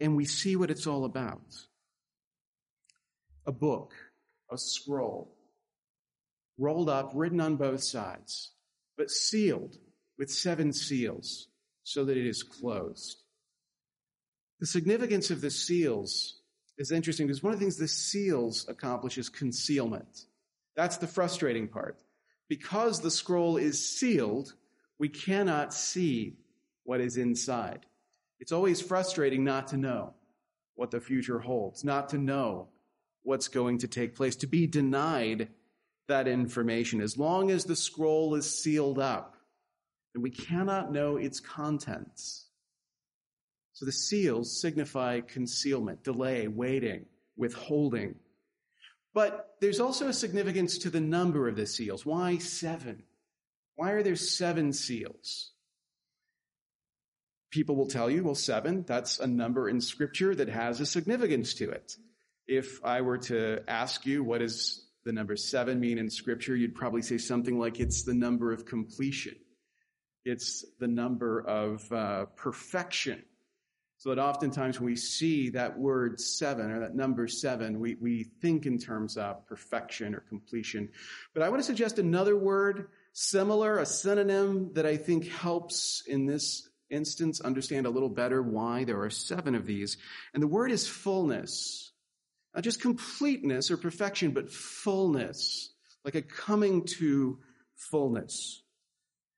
And 0.00 0.16
we 0.16 0.24
see 0.24 0.56
what 0.56 0.70
it's 0.70 0.86
all 0.86 1.04
about. 1.04 1.40
A 3.46 3.52
book, 3.52 3.92
a 4.50 4.58
scroll, 4.58 5.36
rolled 6.58 6.88
up, 6.88 7.12
written 7.14 7.40
on 7.40 7.56
both 7.56 7.82
sides, 7.82 8.52
but 8.96 9.10
sealed 9.10 9.76
with 10.20 10.30
seven 10.30 10.70
seals 10.70 11.48
so 11.82 12.04
that 12.04 12.18
it 12.18 12.26
is 12.26 12.42
closed. 12.42 13.16
The 14.60 14.66
significance 14.66 15.30
of 15.30 15.40
the 15.40 15.50
seals 15.50 16.42
is 16.76 16.92
interesting 16.92 17.26
because 17.26 17.42
one 17.42 17.54
of 17.54 17.58
the 17.58 17.64
things 17.64 17.78
the 17.78 17.88
seals 17.88 18.68
accomplish 18.68 19.16
is 19.16 19.30
concealment. 19.30 20.26
That's 20.76 20.98
the 20.98 21.06
frustrating 21.06 21.68
part. 21.68 22.02
Because 22.50 23.00
the 23.00 23.10
scroll 23.10 23.56
is 23.56 23.88
sealed, 23.88 24.52
we 24.98 25.08
cannot 25.08 25.72
see 25.72 26.36
what 26.84 27.00
is 27.00 27.16
inside. 27.16 27.86
It's 28.40 28.52
always 28.52 28.82
frustrating 28.82 29.42
not 29.42 29.68
to 29.68 29.78
know 29.78 30.12
what 30.74 30.90
the 30.90 31.00
future 31.00 31.38
holds, 31.38 31.82
not 31.82 32.10
to 32.10 32.18
know 32.18 32.68
what's 33.22 33.48
going 33.48 33.78
to 33.78 33.88
take 33.88 34.16
place, 34.16 34.36
to 34.36 34.46
be 34.46 34.66
denied 34.66 35.48
that 36.08 36.28
information. 36.28 37.00
As 37.00 37.16
long 37.16 37.50
as 37.50 37.64
the 37.64 37.76
scroll 37.76 38.34
is 38.34 38.62
sealed 38.62 38.98
up, 38.98 39.36
and 40.14 40.22
we 40.22 40.30
cannot 40.30 40.92
know 40.92 41.16
its 41.16 41.40
contents. 41.40 42.46
So 43.72 43.86
the 43.86 43.92
seals 43.92 44.60
signify 44.60 45.20
concealment, 45.20 46.04
delay, 46.04 46.48
waiting, 46.48 47.06
withholding. 47.36 48.16
But 49.14 49.56
there's 49.60 49.80
also 49.80 50.08
a 50.08 50.12
significance 50.12 50.78
to 50.78 50.90
the 50.90 51.00
number 51.00 51.48
of 51.48 51.56
the 51.56 51.66
seals. 51.66 52.04
Why 52.04 52.38
seven? 52.38 53.02
Why 53.76 53.92
are 53.92 54.02
there 54.02 54.16
seven 54.16 54.72
seals? 54.72 55.52
People 57.50 57.74
will 57.74 57.88
tell 57.88 58.10
you, 58.10 58.22
well, 58.22 58.34
seven, 58.34 58.84
that's 58.86 59.18
a 59.18 59.26
number 59.26 59.68
in 59.68 59.80
scripture 59.80 60.34
that 60.34 60.48
has 60.48 60.80
a 60.80 60.86
significance 60.86 61.54
to 61.54 61.70
it. 61.70 61.96
If 62.46 62.84
I 62.84 63.00
were 63.00 63.18
to 63.18 63.62
ask 63.66 64.06
you 64.06 64.22
what 64.22 64.38
does 64.38 64.84
the 65.04 65.12
number 65.12 65.36
seven 65.36 65.80
mean 65.80 65.98
in 65.98 66.10
scripture, 66.10 66.54
you'd 66.54 66.74
probably 66.74 67.02
say 67.02 67.18
something 67.18 67.58
like 67.58 67.80
it's 67.80 68.02
the 68.02 68.14
number 68.14 68.52
of 68.52 68.66
completion. 68.66 69.34
It's 70.24 70.64
the 70.78 70.88
number 70.88 71.40
of 71.40 71.90
uh, 71.92 72.26
perfection. 72.36 73.22
So 73.98 74.08
that 74.08 74.18
oftentimes 74.18 74.80
when 74.80 74.86
we 74.86 74.96
see 74.96 75.50
that 75.50 75.78
word 75.78 76.18
seven 76.18 76.70
or 76.70 76.80
that 76.80 76.94
number 76.94 77.28
seven, 77.28 77.78
we, 77.78 77.96
we 78.00 78.24
think 78.40 78.64
in 78.64 78.78
terms 78.78 79.18
of 79.18 79.46
perfection 79.46 80.14
or 80.14 80.20
completion. 80.20 80.88
But 81.34 81.42
I 81.42 81.50
want 81.50 81.60
to 81.60 81.66
suggest 81.66 81.98
another 81.98 82.34
word 82.34 82.88
similar, 83.12 83.78
a 83.78 83.84
synonym 83.84 84.70
that 84.72 84.86
I 84.86 84.96
think 84.96 85.28
helps 85.28 86.02
in 86.06 86.24
this 86.24 86.66
instance 86.88 87.42
understand 87.42 87.86
a 87.86 87.90
little 87.90 88.08
better 88.08 88.42
why 88.42 88.84
there 88.84 89.02
are 89.02 89.10
seven 89.10 89.54
of 89.54 89.66
these. 89.66 89.98
And 90.32 90.42
the 90.42 90.48
word 90.48 90.72
is 90.72 90.88
fullness. 90.88 91.92
Not 92.54 92.64
just 92.64 92.80
completeness 92.80 93.70
or 93.70 93.76
perfection, 93.76 94.32
but 94.32 94.50
fullness, 94.50 95.74
like 96.04 96.14
a 96.14 96.22
coming 96.22 96.86
to 96.98 97.38
fullness. 97.76 98.62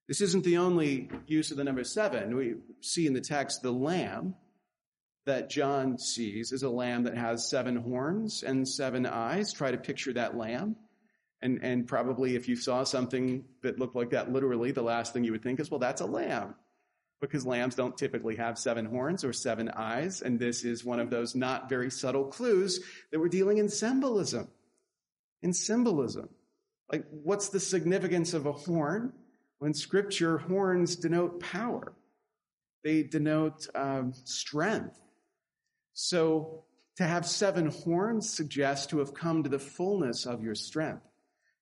This 0.08 0.20
isn't 0.20 0.44
the 0.44 0.58
only 0.58 1.10
use 1.26 1.50
of 1.50 1.56
the 1.56 1.64
number 1.64 1.84
seven. 1.84 2.36
We 2.36 2.54
see 2.80 3.06
in 3.06 3.12
the 3.12 3.20
text 3.20 3.62
the 3.62 3.72
lamb 3.72 4.34
that 5.26 5.48
John 5.48 5.98
sees 5.98 6.52
is 6.52 6.62
a 6.62 6.68
lamb 6.68 7.04
that 7.04 7.16
has 7.16 7.48
seven 7.48 7.76
horns 7.76 8.42
and 8.42 8.68
seven 8.68 9.06
eyes. 9.06 9.52
Try 9.52 9.70
to 9.70 9.78
picture 9.78 10.12
that 10.14 10.36
lamb. 10.36 10.76
And, 11.40 11.60
and 11.62 11.86
probably 11.86 12.36
if 12.36 12.48
you 12.48 12.56
saw 12.56 12.84
something 12.84 13.44
that 13.62 13.78
looked 13.78 13.96
like 13.96 14.10
that 14.10 14.32
literally, 14.32 14.72
the 14.72 14.82
last 14.82 15.12
thing 15.12 15.24
you 15.24 15.32
would 15.32 15.42
think 15.42 15.60
is, 15.60 15.70
well, 15.70 15.80
that's 15.80 16.00
a 16.00 16.06
lamb. 16.06 16.54
Because 17.20 17.46
lambs 17.46 17.76
don't 17.76 17.96
typically 17.96 18.36
have 18.36 18.58
seven 18.58 18.84
horns 18.84 19.24
or 19.24 19.32
seven 19.32 19.68
eyes. 19.68 20.22
And 20.22 20.40
this 20.40 20.64
is 20.64 20.84
one 20.84 20.98
of 20.98 21.10
those 21.10 21.36
not 21.36 21.68
very 21.68 21.90
subtle 21.90 22.24
clues 22.26 22.80
that 23.10 23.20
we're 23.20 23.28
dealing 23.28 23.58
in 23.58 23.68
symbolism. 23.68 24.48
In 25.40 25.52
symbolism. 25.52 26.28
Like, 26.90 27.04
what's 27.10 27.48
the 27.50 27.60
significance 27.60 28.34
of 28.34 28.46
a 28.46 28.52
horn? 28.52 29.12
When 29.62 29.74
scripture, 29.74 30.38
horns 30.38 30.96
denote 30.96 31.38
power. 31.38 31.92
They 32.82 33.04
denote 33.04 33.68
um, 33.76 34.12
strength. 34.24 34.98
So 35.92 36.64
to 36.96 37.04
have 37.04 37.24
seven 37.24 37.66
horns 37.66 38.28
suggests 38.28 38.86
to 38.86 38.98
have 38.98 39.14
come 39.14 39.44
to 39.44 39.48
the 39.48 39.60
fullness 39.60 40.26
of 40.26 40.42
your 40.42 40.56
strength 40.56 41.06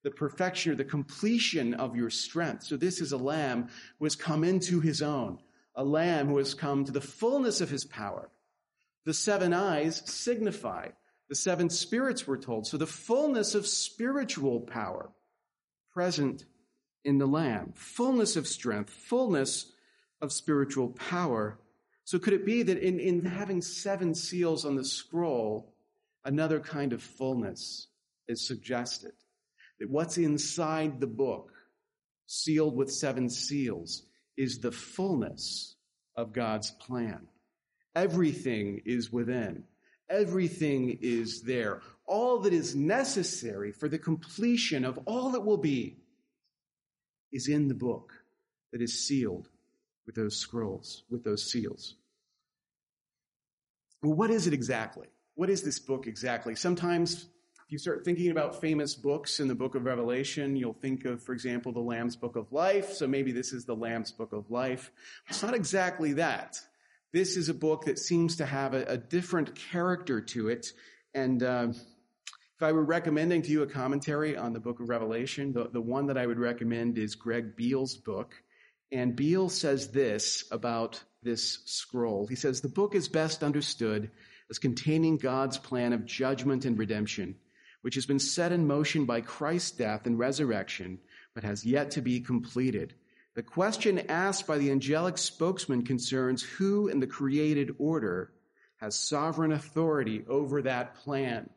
the 0.02 0.10
perfection 0.10 0.72
or 0.72 0.76
the 0.76 0.84
completion 0.84 1.74
of 1.74 1.94
your 1.94 2.08
strength. 2.08 2.64
So 2.64 2.78
this 2.78 3.02
is 3.02 3.12
a 3.12 3.18
lamb 3.18 3.68
who 3.98 4.06
has 4.06 4.16
come 4.16 4.44
into 4.44 4.80
his 4.80 5.02
own, 5.02 5.38
a 5.74 5.84
lamb 5.84 6.28
who 6.28 6.38
has 6.38 6.54
come 6.54 6.86
to 6.86 6.92
the 6.92 7.02
fullness 7.02 7.60
of 7.60 7.68
his 7.68 7.84
power. 7.84 8.30
The 9.04 9.12
seven 9.12 9.52
eyes 9.52 10.00
signify 10.06 10.88
the 11.28 11.34
seven 11.34 11.68
spirits, 11.68 12.26
we're 12.26 12.38
told. 12.38 12.66
So 12.66 12.78
the 12.78 12.86
fullness 12.86 13.54
of 13.54 13.66
spiritual 13.66 14.60
power 14.60 15.10
present 15.92 16.46
in 17.04 17.18
the 17.18 17.26
lamb, 17.26 17.72
fullness 17.74 18.36
of 18.36 18.46
strength, 18.46 18.90
fullness 18.90 19.72
of 20.20 20.32
spiritual 20.32 20.88
power. 20.88 21.58
So 22.04 22.18
could 22.18 22.32
it 22.32 22.44
be 22.44 22.62
that 22.62 22.78
in, 22.78 23.00
in 23.00 23.24
having 23.24 23.62
seven 23.62 24.14
seals 24.14 24.64
on 24.64 24.76
the 24.76 24.84
scroll, 24.84 25.72
another 26.24 26.60
kind 26.60 26.92
of 26.92 27.02
fullness 27.02 27.88
is 28.28 28.46
suggested? 28.46 29.12
that 29.80 29.90
what's 29.90 30.18
inside 30.18 31.00
the 31.00 31.06
book, 31.06 31.52
sealed 32.26 32.76
with 32.76 32.92
seven 32.92 33.28
seals, 33.28 34.02
is 34.36 34.58
the 34.58 34.70
fullness 34.70 35.74
of 36.14 36.32
God's 36.32 36.70
plan. 36.70 37.26
Everything 37.96 38.82
is 38.84 39.10
within. 39.10 39.64
Everything 40.08 40.98
is 41.00 41.42
there. 41.42 41.80
All 42.06 42.40
that 42.40 42.52
is 42.52 42.76
necessary 42.76 43.72
for 43.72 43.88
the 43.88 43.98
completion 43.98 44.84
of 44.84 44.98
all 45.06 45.30
that 45.30 45.44
will 45.44 45.56
be 45.56 45.96
is 47.32 47.48
in 47.48 47.68
the 47.68 47.74
book 47.74 48.12
that 48.72 48.82
is 48.82 49.06
sealed 49.06 49.48
with 50.06 50.14
those 50.14 50.36
scrolls, 50.36 51.04
with 51.10 51.24
those 51.24 51.50
seals. 51.50 51.94
Well, 54.02 54.14
what 54.14 54.30
is 54.30 54.46
it 54.46 54.54
exactly? 54.54 55.08
What 55.34 55.50
is 55.50 55.62
this 55.62 55.78
book 55.78 56.06
exactly? 56.06 56.54
Sometimes 56.54 57.26
if 57.70 57.72
you 57.74 57.78
start 57.78 58.04
thinking 58.04 58.32
about 58.32 58.60
famous 58.60 58.96
books 58.96 59.38
in 59.38 59.46
the 59.46 59.54
book 59.54 59.76
of 59.76 59.84
Revelation, 59.84 60.56
you'll 60.56 60.72
think 60.72 61.04
of, 61.04 61.22
for 61.22 61.32
example, 61.32 61.70
the 61.70 61.78
Lamb's 61.78 62.16
Book 62.16 62.34
of 62.34 62.50
Life. 62.50 62.92
So 62.92 63.06
maybe 63.06 63.30
this 63.30 63.52
is 63.52 63.64
the 63.64 63.76
Lamb's 63.76 64.10
Book 64.10 64.32
of 64.32 64.50
Life. 64.50 64.90
It's 65.28 65.40
not 65.40 65.54
exactly 65.54 66.14
that. 66.14 66.60
This 67.12 67.36
is 67.36 67.48
a 67.48 67.54
book 67.54 67.84
that 67.84 68.00
seems 68.00 68.36
to 68.38 68.44
have 68.44 68.74
a, 68.74 68.84
a 68.86 68.96
different 68.96 69.54
character 69.54 70.20
to 70.20 70.48
it. 70.48 70.72
And 71.14 71.44
uh, 71.44 71.68
if 72.60 72.64
I 72.64 72.72
were 72.72 72.84
recommending 72.84 73.40
to 73.40 73.50
you 73.50 73.62
a 73.62 73.66
commentary 73.66 74.36
on 74.36 74.52
the 74.52 74.60
book 74.60 74.80
of 74.80 74.90
Revelation, 74.90 75.54
the, 75.54 75.70
the 75.70 75.80
one 75.80 76.08
that 76.08 76.18
I 76.18 76.26
would 76.26 76.38
recommend 76.38 76.98
is 76.98 77.14
Greg 77.14 77.56
Beale's 77.56 77.96
book. 77.96 78.34
And 78.92 79.16
Beale 79.16 79.48
says 79.48 79.92
this 79.92 80.44
about 80.50 81.02
this 81.22 81.60
scroll. 81.64 82.26
He 82.26 82.34
says, 82.34 82.60
the 82.60 82.68
book 82.68 82.94
is 82.94 83.08
best 83.08 83.42
understood 83.42 84.10
as 84.50 84.58
containing 84.58 85.16
God's 85.16 85.56
plan 85.56 85.94
of 85.94 86.04
judgment 86.04 86.66
and 86.66 86.78
redemption 86.78 87.36
which 87.80 87.94
has 87.94 88.04
been 88.04 88.18
set 88.18 88.52
in 88.52 88.66
motion 88.66 89.06
by 89.06 89.22
Christ's 89.22 89.70
death 89.70 90.04
and 90.04 90.18
resurrection, 90.18 90.98
but 91.34 91.44
has 91.44 91.64
yet 91.64 91.92
to 91.92 92.02
be 92.02 92.20
completed. 92.20 92.92
The 93.36 93.42
question 93.42 94.10
asked 94.10 94.46
by 94.46 94.58
the 94.58 94.70
angelic 94.70 95.16
spokesman 95.16 95.86
concerns 95.86 96.42
who 96.42 96.88
in 96.88 97.00
the 97.00 97.06
created 97.06 97.74
order 97.78 98.32
has 98.76 98.98
sovereign 98.98 99.52
authority 99.52 100.24
over 100.28 100.60
that 100.60 100.96
plan. 100.96 101.48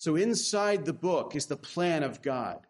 So 0.00 0.16
inside 0.16 0.86
the 0.86 0.94
book 0.94 1.36
is 1.36 1.44
the 1.44 1.58
plan 1.58 2.02
of 2.02 2.22
God, 2.22 2.60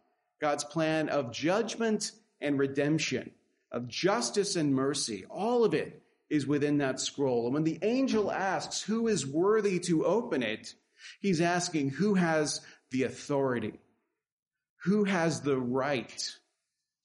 God's 0.40 0.64
plan 0.64 1.08
of 1.08 1.30
judgment 1.30 2.10
and 2.40 2.58
redemption, 2.58 3.30
of 3.70 3.86
justice 3.86 4.56
and 4.56 4.74
mercy. 4.74 5.26
All 5.30 5.64
of 5.64 5.72
it 5.72 6.02
is 6.28 6.48
within 6.48 6.78
that 6.78 6.98
scroll. 6.98 7.44
And 7.44 7.54
when 7.54 7.62
the 7.62 7.78
angel 7.82 8.32
asks 8.32 8.82
who 8.82 9.06
is 9.06 9.24
worthy 9.24 9.78
to 9.78 10.04
open 10.04 10.42
it, 10.42 10.74
He's 11.20 11.40
asking 11.40 11.90
who 11.90 12.14
has 12.14 12.62
the 12.90 13.04
authority? 13.04 13.78
Who 14.82 15.04
has 15.04 15.40
the 15.40 15.56
right 15.56 16.36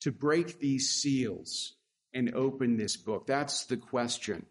to 0.01 0.11
break 0.11 0.59
these 0.59 0.89
seals 0.89 1.73
and 2.15 2.33
open 2.33 2.77
this 2.77 2.97
book? 2.97 3.27
That's 3.27 3.65
the 3.65 3.77
question. 3.77 4.47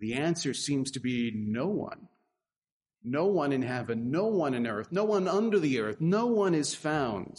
The 0.00 0.14
answer 0.14 0.54
seems 0.54 0.92
to 0.92 1.00
be 1.00 1.32
no 1.34 1.66
one. 1.66 2.08
No 3.08 3.26
one 3.26 3.52
in 3.52 3.62
heaven, 3.62 4.10
no 4.10 4.26
one 4.26 4.52
in 4.52 4.66
earth, 4.66 4.88
no 4.90 5.04
one 5.04 5.28
under 5.28 5.60
the 5.60 5.80
earth, 5.80 6.00
no 6.00 6.26
one 6.26 6.54
is 6.54 6.74
found 6.74 7.38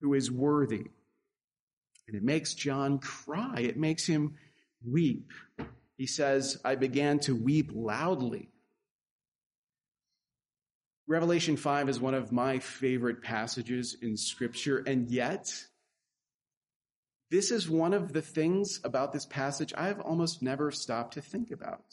who 0.00 0.14
is 0.14 0.30
worthy. 0.30 0.86
And 2.08 2.16
it 2.16 2.22
makes 2.22 2.54
John 2.54 2.98
cry. 2.98 3.56
It 3.58 3.76
makes 3.76 4.06
him 4.06 4.36
weep. 4.84 5.30
He 5.98 6.06
says, 6.06 6.58
I 6.64 6.76
began 6.76 7.18
to 7.20 7.36
weep 7.36 7.70
loudly 7.74 8.48
Revelation 11.10 11.56
5 11.56 11.88
is 11.88 11.98
one 11.98 12.14
of 12.14 12.30
my 12.30 12.60
favorite 12.60 13.20
passages 13.20 13.96
in 14.00 14.16
Scripture, 14.16 14.78
and 14.86 15.10
yet 15.10 15.52
This 17.32 17.50
is 17.50 17.68
one 17.68 17.94
of 17.94 18.12
the 18.12 18.22
things 18.22 18.80
about 18.84 19.12
this 19.12 19.26
passage 19.26 19.74
I've 19.76 19.98
almost 19.98 20.40
never 20.40 20.70
stopped 20.70 21.14
to 21.14 21.20
think 21.20 21.50
about. 21.50 21.84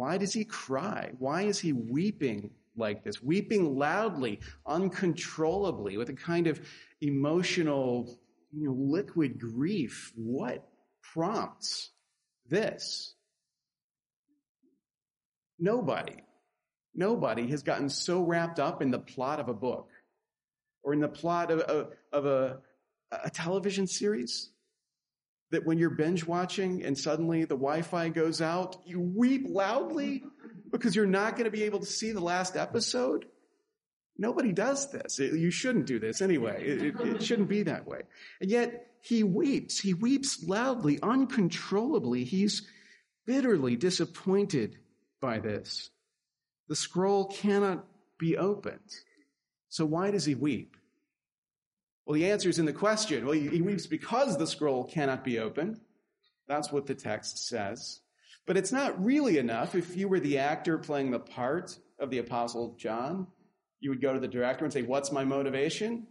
Why 0.00 0.16
does 0.16 0.32
he 0.32 0.46
cry? 0.46 1.12
Why 1.18 1.42
is 1.42 1.58
he 1.58 1.74
weeping 1.74 2.52
like 2.74 3.04
this? 3.04 3.22
Weeping 3.22 3.76
loudly, 3.76 4.40
uncontrollably, 4.64 5.98
with 5.98 6.08
a 6.08 6.14
kind 6.14 6.46
of 6.46 6.58
emotional, 7.02 8.18
you 8.50 8.68
know, 8.68 8.72
liquid 8.72 9.38
grief. 9.38 10.10
What 10.16 10.66
prompts 11.02 11.90
this? 12.48 13.14
Nobody, 15.58 16.16
nobody 16.94 17.48
has 17.48 17.62
gotten 17.62 17.90
so 17.90 18.22
wrapped 18.22 18.58
up 18.58 18.80
in 18.80 18.90
the 18.90 18.98
plot 18.98 19.38
of 19.38 19.50
a 19.50 19.54
book 19.54 19.90
or 20.82 20.94
in 20.94 21.00
the 21.00 21.08
plot 21.08 21.50
of, 21.50 21.60
of, 21.60 21.88
of 22.10 22.24
a, 22.24 22.60
a 23.22 23.28
television 23.28 23.86
series 23.86 24.50
that 25.50 25.66
when 25.66 25.78
you're 25.78 25.90
binge 25.90 26.24
watching 26.26 26.84
and 26.84 26.96
suddenly 26.96 27.40
the 27.40 27.56
Wi-Fi 27.56 28.08
goes 28.10 28.40
out, 28.40 28.76
you 28.84 29.00
weep 29.00 29.46
loudly 29.48 30.24
because 30.70 30.94
you're 30.94 31.06
not 31.06 31.32
going 31.32 31.44
to 31.44 31.50
be 31.50 31.64
able 31.64 31.80
to 31.80 31.86
see 31.86 32.12
the 32.12 32.20
last 32.20 32.56
episode? 32.56 33.26
Nobody 34.16 34.52
does 34.52 34.90
this. 34.90 35.18
You 35.18 35.50
shouldn't 35.50 35.86
do 35.86 35.98
this 35.98 36.20
anyway. 36.20 36.62
It, 36.64 36.82
it, 36.82 37.00
it, 37.00 37.22
shouldn't 37.22 37.48
be 37.48 37.62
that 37.64 37.86
way. 37.86 38.02
And 38.40 38.50
yet 38.50 38.88
he 39.00 39.22
weeps. 39.22 39.78
He 39.80 39.94
weeps 39.94 40.44
loudly, 40.46 40.98
uncontrollably. 41.02 42.24
He's 42.24 42.66
bitterly 43.26 43.76
disappointed 43.76 44.76
by 45.20 45.38
this. 45.38 45.90
The 46.68 46.76
scroll 46.76 47.26
cannot 47.26 47.84
be 48.18 48.36
opened. 48.36 48.78
So 49.68 49.86
why 49.86 50.10
does 50.10 50.26
he 50.26 50.34
weep? 50.34 50.76
Well, 52.10 52.18
the 52.18 52.28
answer 52.32 52.48
is 52.48 52.58
in 52.58 52.64
the 52.64 52.72
question. 52.72 53.24
Well, 53.24 53.38
he 53.38 53.62
weeps 53.62 53.86
because 53.86 54.36
the 54.36 54.44
scroll 54.44 54.82
cannot 54.82 55.22
be 55.22 55.38
opened. 55.38 55.78
That's 56.48 56.72
what 56.72 56.86
the 56.86 56.94
text 56.96 57.46
says. 57.46 58.00
But 58.48 58.56
it's 58.56 58.72
not 58.72 59.00
really 59.00 59.38
enough. 59.38 59.76
If 59.76 59.96
you 59.96 60.08
were 60.08 60.18
the 60.18 60.38
actor 60.38 60.76
playing 60.76 61.12
the 61.12 61.20
part 61.20 61.78
of 62.00 62.10
the 62.10 62.18
Apostle 62.18 62.74
John, 62.76 63.28
you 63.78 63.90
would 63.90 64.02
go 64.02 64.12
to 64.12 64.18
the 64.18 64.26
director 64.26 64.64
and 64.64 64.74
say, 64.74 64.82
What's 64.82 65.12
my 65.12 65.22
motivation? 65.22 66.08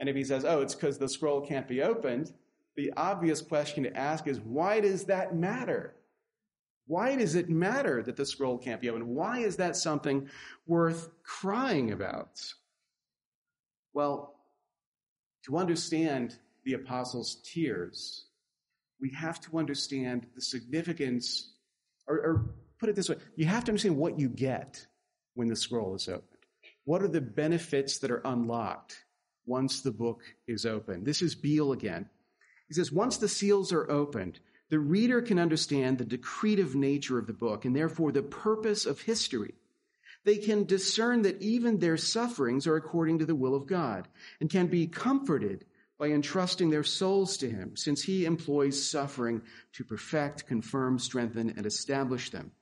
And 0.00 0.08
if 0.08 0.16
he 0.16 0.24
says, 0.24 0.46
Oh, 0.46 0.62
it's 0.62 0.74
because 0.74 0.96
the 0.96 1.10
scroll 1.10 1.42
can't 1.42 1.68
be 1.68 1.82
opened, 1.82 2.32
the 2.74 2.94
obvious 2.96 3.42
question 3.42 3.84
to 3.84 3.94
ask 3.94 4.26
is, 4.26 4.40
Why 4.40 4.80
does 4.80 5.04
that 5.04 5.36
matter? 5.36 5.94
Why 6.86 7.16
does 7.16 7.34
it 7.34 7.50
matter 7.50 8.02
that 8.02 8.16
the 8.16 8.24
scroll 8.24 8.56
can't 8.56 8.80
be 8.80 8.88
opened? 8.88 9.08
Why 9.08 9.40
is 9.40 9.56
that 9.56 9.76
something 9.76 10.26
worth 10.66 11.10
crying 11.22 11.92
about? 11.92 12.40
Well, 13.92 14.33
to 15.44 15.58
understand 15.58 16.36
the 16.64 16.74
apostles' 16.74 17.36
tears, 17.44 18.26
we 19.00 19.10
have 19.10 19.40
to 19.42 19.58
understand 19.58 20.26
the 20.34 20.40
significance, 20.40 21.52
or, 22.06 22.16
or, 22.16 22.54
put 22.78 22.88
it 22.88 22.96
this 22.96 23.08
way, 23.08 23.16
you 23.36 23.46
have 23.46 23.64
to 23.64 23.70
understand 23.70 23.96
what 23.96 24.18
you 24.18 24.28
get 24.28 24.86
when 25.34 25.48
the 25.48 25.56
scroll 25.56 25.94
is 25.94 26.08
opened. 26.08 26.28
What 26.84 27.02
are 27.02 27.08
the 27.08 27.20
benefits 27.20 27.98
that 27.98 28.10
are 28.10 28.22
unlocked 28.24 29.04
once 29.46 29.80
the 29.80 29.90
book 29.90 30.22
is 30.46 30.66
opened? 30.66 31.06
This 31.06 31.22
is 31.22 31.34
Beale 31.34 31.72
again. 31.72 32.08
He 32.68 32.74
says, 32.74 32.90
once 32.90 33.18
the 33.18 33.28
seals 33.28 33.72
are 33.72 33.90
opened, 33.90 34.40
the 34.70 34.78
reader 34.78 35.20
can 35.20 35.38
understand 35.38 35.98
the 35.98 36.04
decretive 36.04 36.74
nature 36.74 37.18
of 37.18 37.26
the 37.26 37.32
book 37.32 37.64
and 37.64 37.76
therefore 37.76 38.12
the 38.12 38.22
purpose 38.22 38.86
of 38.86 39.00
history 39.00 39.54
they 40.24 40.38
can 40.38 40.64
discern 40.64 41.22
that 41.22 41.40
even 41.42 41.78
their 41.78 41.96
sufferings 41.96 42.66
are 42.66 42.76
according 42.76 43.18
to 43.18 43.26
the 43.26 43.34
will 43.34 43.54
of 43.54 43.66
God 43.66 44.08
and 44.40 44.50
can 44.50 44.66
be 44.66 44.86
comforted 44.86 45.64
by 45.98 46.08
entrusting 46.08 46.70
their 46.70 46.82
souls 46.82 47.36
to 47.38 47.50
Him, 47.50 47.76
since 47.76 48.02
He 48.02 48.24
employs 48.24 48.90
suffering 48.90 49.42
to 49.74 49.84
perfect, 49.84 50.46
confirm, 50.46 50.98
strengthen, 50.98 51.50
and 51.56 51.66
establish 51.66 52.30
them. 52.30 52.52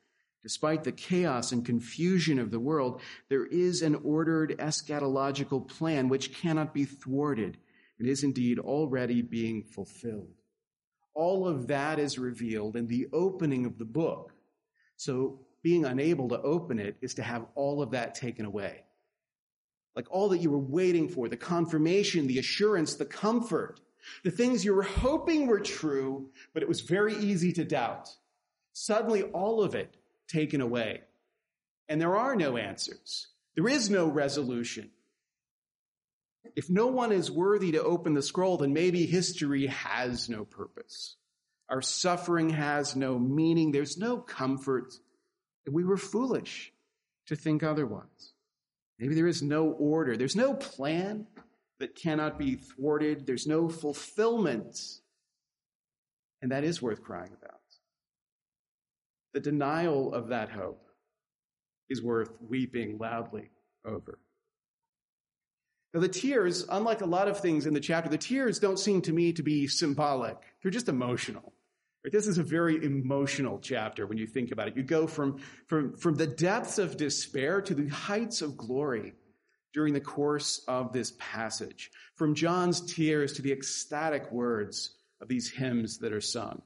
Despite 0.42 0.82
the 0.82 0.92
chaos 0.92 1.52
and 1.52 1.64
confusion 1.64 2.40
of 2.40 2.50
the 2.50 2.60
world, 2.60 3.00
there 3.28 3.46
is 3.46 3.82
an 3.82 3.94
ordered 3.94 4.56
eschatological 4.58 5.68
plan 5.68 6.08
which 6.08 6.34
cannot 6.34 6.74
be 6.74 6.84
thwarted 6.84 7.58
and 7.98 8.08
is 8.08 8.24
indeed 8.24 8.58
already 8.58 9.22
being 9.22 9.62
fulfilled. 9.62 10.34
All 11.14 11.46
of 11.46 11.68
that 11.68 12.00
is 12.00 12.18
revealed 12.18 12.74
in 12.74 12.88
the 12.88 13.06
opening 13.12 13.66
of 13.66 13.78
the 13.78 13.84
book. 13.84 14.32
So 14.96 15.46
being 15.62 15.84
unable 15.84 16.28
to 16.30 16.40
open 16.40 16.78
it 16.78 16.96
is 17.00 17.14
to 17.14 17.22
have 17.22 17.46
all 17.54 17.82
of 17.82 17.92
that 17.92 18.14
taken 18.14 18.44
away. 18.44 18.82
Like 19.94 20.06
all 20.10 20.30
that 20.30 20.40
you 20.40 20.50
were 20.50 20.58
waiting 20.58 21.08
for, 21.08 21.28
the 21.28 21.36
confirmation, 21.36 22.26
the 22.26 22.38
assurance, 22.38 22.94
the 22.94 23.04
comfort, 23.04 23.80
the 24.24 24.30
things 24.30 24.64
you 24.64 24.74
were 24.74 24.82
hoping 24.82 25.46
were 25.46 25.60
true, 25.60 26.30
but 26.54 26.62
it 26.62 26.68
was 26.68 26.80
very 26.80 27.14
easy 27.14 27.52
to 27.52 27.64
doubt. 27.64 28.08
Suddenly 28.72 29.22
all 29.22 29.62
of 29.62 29.74
it 29.74 29.96
taken 30.28 30.60
away. 30.60 31.02
And 31.88 32.00
there 32.00 32.16
are 32.16 32.34
no 32.34 32.56
answers. 32.56 33.28
There 33.54 33.68
is 33.68 33.90
no 33.90 34.06
resolution. 34.06 34.90
If 36.56 36.68
no 36.70 36.86
one 36.86 37.12
is 37.12 37.30
worthy 37.30 37.72
to 37.72 37.82
open 37.82 38.14
the 38.14 38.22
scroll, 38.22 38.56
then 38.56 38.72
maybe 38.72 39.06
history 39.06 39.66
has 39.66 40.28
no 40.28 40.44
purpose. 40.44 41.16
Our 41.68 41.82
suffering 41.82 42.50
has 42.50 42.96
no 42.96 43.18
meaning. 43.18 43.72
There's 43.72 43.96
no 43.96 44.16
comfort 44.18 44.94
we 45.70 45.84
were 45.84 45.96
foolish 45.96 46.72
to 47.26 47.36
think 47.36 47.62
otherwise. 47.62 48.32
Maybe 48.98 49.14
there 49.14 49.26
is 49.26 49.42
no 49.42 49.70
order. 49.70 50.16
There's 50.16 50.36
no 50.36 50.54
plan 50.54 51.26
that 51.80 51.94
cannot 51.94 52.38
be 52.38 52.56
thwarted. 52.56 53.26
There's 53.26 53.46
no 53.46 53.68
fulfillment. 53.68 54.80
And 56.40 56.52
that 56.52 56.64
is 56.64 56.82
worth 56.82 57.02
crying 57.02 57.32
about. 57.40 57.60
The 59.34 59.40
denial 59.40 60.12
of 60.12 60.28
that 60.28 60.50
hope 60.50 60.86
is 61.88 62.02
worth 62.02 62.30
weeping 62.48 62.98
loudly 62.98 63.50
over. 63.84 64.18
Now, 65.94 66.00
the 66.00 66.08
tears, 66.08 66.64
unlike 66.70 67.02
a 67.02 67.06
lot 67.06 67.28
of 67.28 67.40
things 67.40 67.66
in 67.66 67.74
the 67.74 67.80
chapter, 67.80 68.08
the 68.08 68.18
tears 68.18 68.58
don't 68.58 68.78
seem 68.78 69.02
to 69.02 69.12
me 69.12 69.32
to 69.32 69.42
be 69.42 69.66
symbolic. 69.66 70.36
They're 70.62 70.70
just 70.70 70.88
emotional. 70.88 71.52
This 72.04 72.26
is 72.26 72.38
a 72.38 72.42
very 72.42 72.84
emotional 72.84 73.60
chapter 73.60 74.06
when 74.06 74.18
you 74.18 74.26
think 74.26 74.50
about 74.50 74.68
it. 74.68 74.76
You 74.76 74.82
go 74.82 75.06
from, 75.06 75.38
from, 75.68 75.96
from 75.96 76.16
the 76.16 76.26
depths 76.26 76.78
of 76.78 76.96
despair 76.96 77.62
to 77.62 77.74
the 77.74 77.88
heights 77.88 78.42
of 78.42 78.56
glory 78.56 79.14
during 79.72 79.94
the 79.94 80.00
course 80.00 80.64
of 80.66 80.92
this 80.92 81.14
passage. 81.18 81.92
From 82.16 82.34
John's 82.34 82.80
tears 82.80 83.34
to 83.34 83.42
the 83.42 83.52
ecstatic 83.52 84.32
words 84.32 84.96
of 85.20 85.28
these 85.28 85.50
hymns 85.50 85.98
that 85.98 86.12
are 86.12 86.20
sung. 86.20 86.62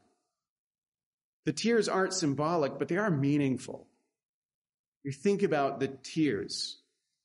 The 1.45 1.53
tears 1.53 1.89
aren't 1.89 2.15
symbolic, 2.15 2.79
but 2.79 2.89
they 2.89 2.97
are 2.97 3.11
meaningful. 3.11 3.87
You 5.05 5.13
think 5.13 5.43
about 5.43 5.79
the 5.79 5.89
tears 5.89 6.79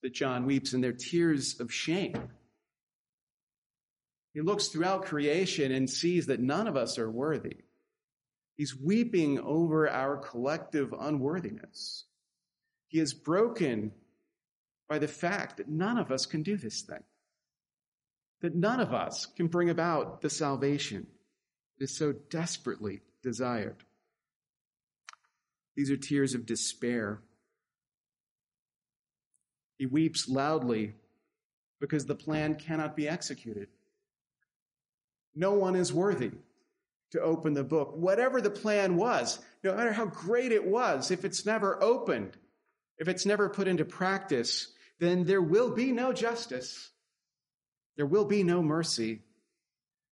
that 0.03 0.13
John 0.13 0.45
weeps, 0.45 0.73
and 0.73 0.83
they're 0.83 0.91
tears 0.91 1.59
of 1.59 1.73
shame. 1.73 2.29
He 4.33 4.41
looks 4.41 4.67
throughout 4.67 5.05
creation 5.05 5.71
and 5.71 5.89
sees 5.89 6.27
that 6.27 6.39
none 6.39 6.67
of 6.67 6.75
us 6.75 6.99
are 6.99 7.09
worthy. 7.09 7.57
He's 8.61 8.75
weeping 8.75 9.39
over 9.39 9.89
our 9.89 10.17
collective 10.17 10.93
unworthiness. 10.93 12.05
He 12.89 12.99
is 12.99 13.11
broken 13.11 13.91
by 14.87 14.99
the 14.99 15.07
fact 15.07 15.57
that 15.57 15.67
none 15.67 15.97
of 15.97 16.11
us 16.11 16.27
can 16.27 16.43
do 16.43 16.55
this 16.57 16.83
thing, 16.83 17.01
that 18.41 18.53
none 18.53 18.79
of 18.79 18.93
us 18.93 19.25
can 19.25 19.47
bring 19.47 19.71
about 19.71 20.21
the 20.21 20.29
salvation 20.29 21.07
that 21.79 21.85
is 21.85 21.97
so 21.97 22.13
desperately 22.29 23.01
desired. 23.23 23.83
These 25.75 25.89
are 25.89 25.97
tears 25.97 26.35
of 26.35 26.45
despair. 26.45 27.19
He 29.79 29.87
weeps 29.87 30.29
loudly 30.29 30.93
because 31.79 32.05
the 32.05 32.13
plan 32.13 32.53
cannot 32.53 32.95
be 32.95 33.09
executed. 33.09 33.69
No 35.33 35.53
one 35.53 35.75
is 35.75 35.91
worthy 35.91 36.33
to 37.11 37.21
open 37.21 37.53
the 37.53 37.63
book. 37.63 37.95
Whatever 37.95 38.41
the 38.41 38.49
plan 38.49 38.95
was, 38.95 39.39
no 39.63 39.75
matter 39.75 39.91
how 39.91 40.05
great 40.05 40.51
it 40.51 40.65
was, 40.65 41.11
if 41.11 41.25
it's 41.25 41.45
never 41.45 41.81
opened, 41.83 42.37
if 42.97 43.07
it's 43.07 43.25
never 43.25 43.49
put 43.49 43.67
into 43.67 43.85
practice, 43.85 44.67
then 44.99 45.25
there 45.25 45.41
will 45.41 45.71
be 45.71 45.91
no 45.91 46.13
justice. 46.13 46.89
There 47.97 48.05
will 48.05 48.25
be 48.25 48.43
no 48.43 48.61
mercy. 48.61 49.21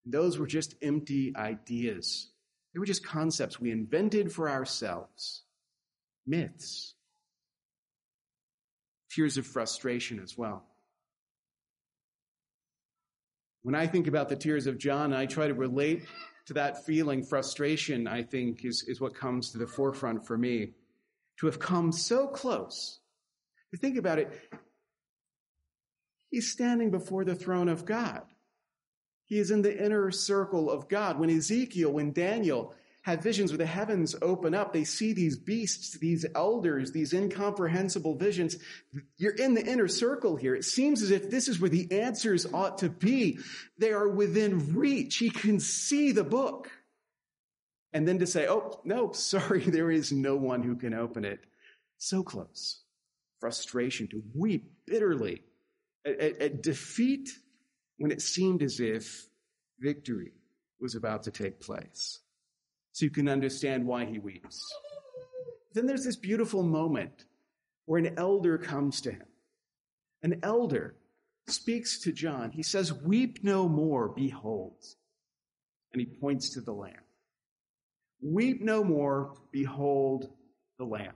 Those 0.05 0.39
were 0.39 0.47
just 0.47 0.75
empty 0.83 1.35
ideas. 1.37 2.31
They 2.73 2.81
were 2.81 2.87
just 2.87 3.05
concepts 3.05 3.61
we 3.61 3.71
invented 3.71 4.33
for 4.33 4.49
ourselves, 4.51 5.43
myths, 6.27 6.95
tears 9.11 9.37
of 9.37 9.47
frustration 9.47 10.21
as 10.21 10.37
well. 10.37 10.65
When 13.63 13.75
I 13.75 13.87
think 13.87 14.07
about 14.07 14.29
the 14.29 14.37
tears 14.37 14.67
of 14.67 14.79
John, 14.79 15.13
I 15.13 15.27
try 15.27 15.49
to 15.49 15.55
relate 15.55 16.05
to 16.49 16.55
that 16.55 16.87
feeling, 16.87 17.23
frustration, 17.23 18.09
I 18.09 18.23
think, 18.23 18.65
is, 18.65 18.83
is 18.89 19.03
what 19.03 19.15
comes 19.15 19.51
to 19.51 19.59
the 19.59 19.67
forefront 19.67 20.27
for 20.27 20.39
me. 20.39 20.71
To 21.41 21.47
have 21.47 21.59
come 21.59 21.93
so 21.93 22.27
close. 22.27 23.01
To 23.71 23.77
think 23.77 23.99
about 23.99 24.19
it, 24.19 24.33
he's 26.31 26.51
standing 26.51 26.91
before 26.91 27.27
the 27.27 27.35
throne 27.35 27.69
of 27.69 27.85
God. 27.85 28.23
He 29.27 29.39
is 29.39 29.51
in 29.51 29.61
the 29.61 29.85
inner 29.85 30.11
circle 30.11 30.71
of 30.71 30.89
God. 30.89 31.19
When 31.19 31.29
Ezekiel, 31.29 31.93
when 31.93 32.13
Daniel 32.13 32.75
had 33.03 33.23
visions 33.23 33.51
where 33.51 33.59
the 33.59 33.67
heavens 33.67 34.15
open 34.21 34.55
up, 34.55 34.73
they 34.73 34.85
see 34.85 35.13
these 35.13 35.39
beasts, 35.39 35.99
these 35.99 36.27
elders, 36.35 36.93
these 36.93 37.13
incomprehensible 37.13 38.17
visions. 38.17 38.57
You're 39.17 39.35
in 39.35 39.55
the 39.55 39.65
inner 39.65 39.89
circle 39.89 40.37
here. 40.37 40.55
It 40.55 40.65
seems 40.65 41.03
as 41.03 41.11
if 41.11 41.31
this 41.31 41.49
is 41.49 41.61
where 41.61 41.71
the 41.71 42.01
answers 42.03 42.47
ought 42.53 42.79
to 42.79 42.89
be. 42.89 43.39
They 43.79 43.93
are 43.93 44.09
within 44.09 44.75
reach. 44.75 45.17
He 45.17 45.31
can 45.31 45.61
see 45.61 46.13
the 46.13 46.25
book. 46.25 46.71
And 47.93 48.07
then 48.07 48.19
to 48.19 48.27
say, 48.27 48.47
oh, 48.49 48.81
no, 48.85 49.13
sorry, 49.13 49.61
there 49.67 49.91
is 49.91 50.13
no 50.13 50.37
one 50.37 50.63
who 50.63 50.77
can 50.77 50.93
open 50.93 51.25
it. 51.25 51.41
So 51.99 52.23
close. 52.23 52.83
Frustration 53.41 54.09
to 54.09 54.23
weep 54.35 54.71
bitterly 54.87 55.43
at, 56.05 56.19
at, 56.21 56.43
at 56.43 56.63
defeat 56.63 57.31
when 57.97 58.11
it 58.11 58.21
seemed 58.21 58.63
as 58.63 58.81
if 58.81 59.27
victory 59.81 60.33
was 60.81 60.95
about 60.95 61.25
to 61.25 61.31
take 61.31 61.61
place. 61.61 62.21
So 62.99 63.05
you 63.05 63.13
can 63.13 63.29
understand 63.29 63.87
why 63.87 64.07
he 64.07 64.19
weeps. 64.19 64.61
Then 65.73 65.87
there's 65.87 66.05
this 66.05 66.17
beautiful 66.17 66.65
moment 66.65 67.27
where 67.85 68.01
an 68.01 68.19
elder 68.19 68.59
comes 68.59 69.01
to 69.03 69.13
him. 69.13 69.27
An 70.25 70.41
elder 70.43 70.97
speaks 71.47 72.01
to 72.01 72.11
John. 72.11 72.51
He 72.51 72.65
says, 72.65 72.93
Weep 72.93 73.45
no 73.45 73.69
more, 73.69 74.09
behold. 74.09 74.85
And 75.93 76.01
he 76.01 76.07
points 76.07 76.51
to 76.55 76.61
the 76.61 76.73
Lamb. 76.73 77.05
Weep 78.21 78.63
no 78.63 78.83
more, 78.83 79.33
behold 79.53 80.33
the 80.81 80.85
Lamb. 80.85 81.15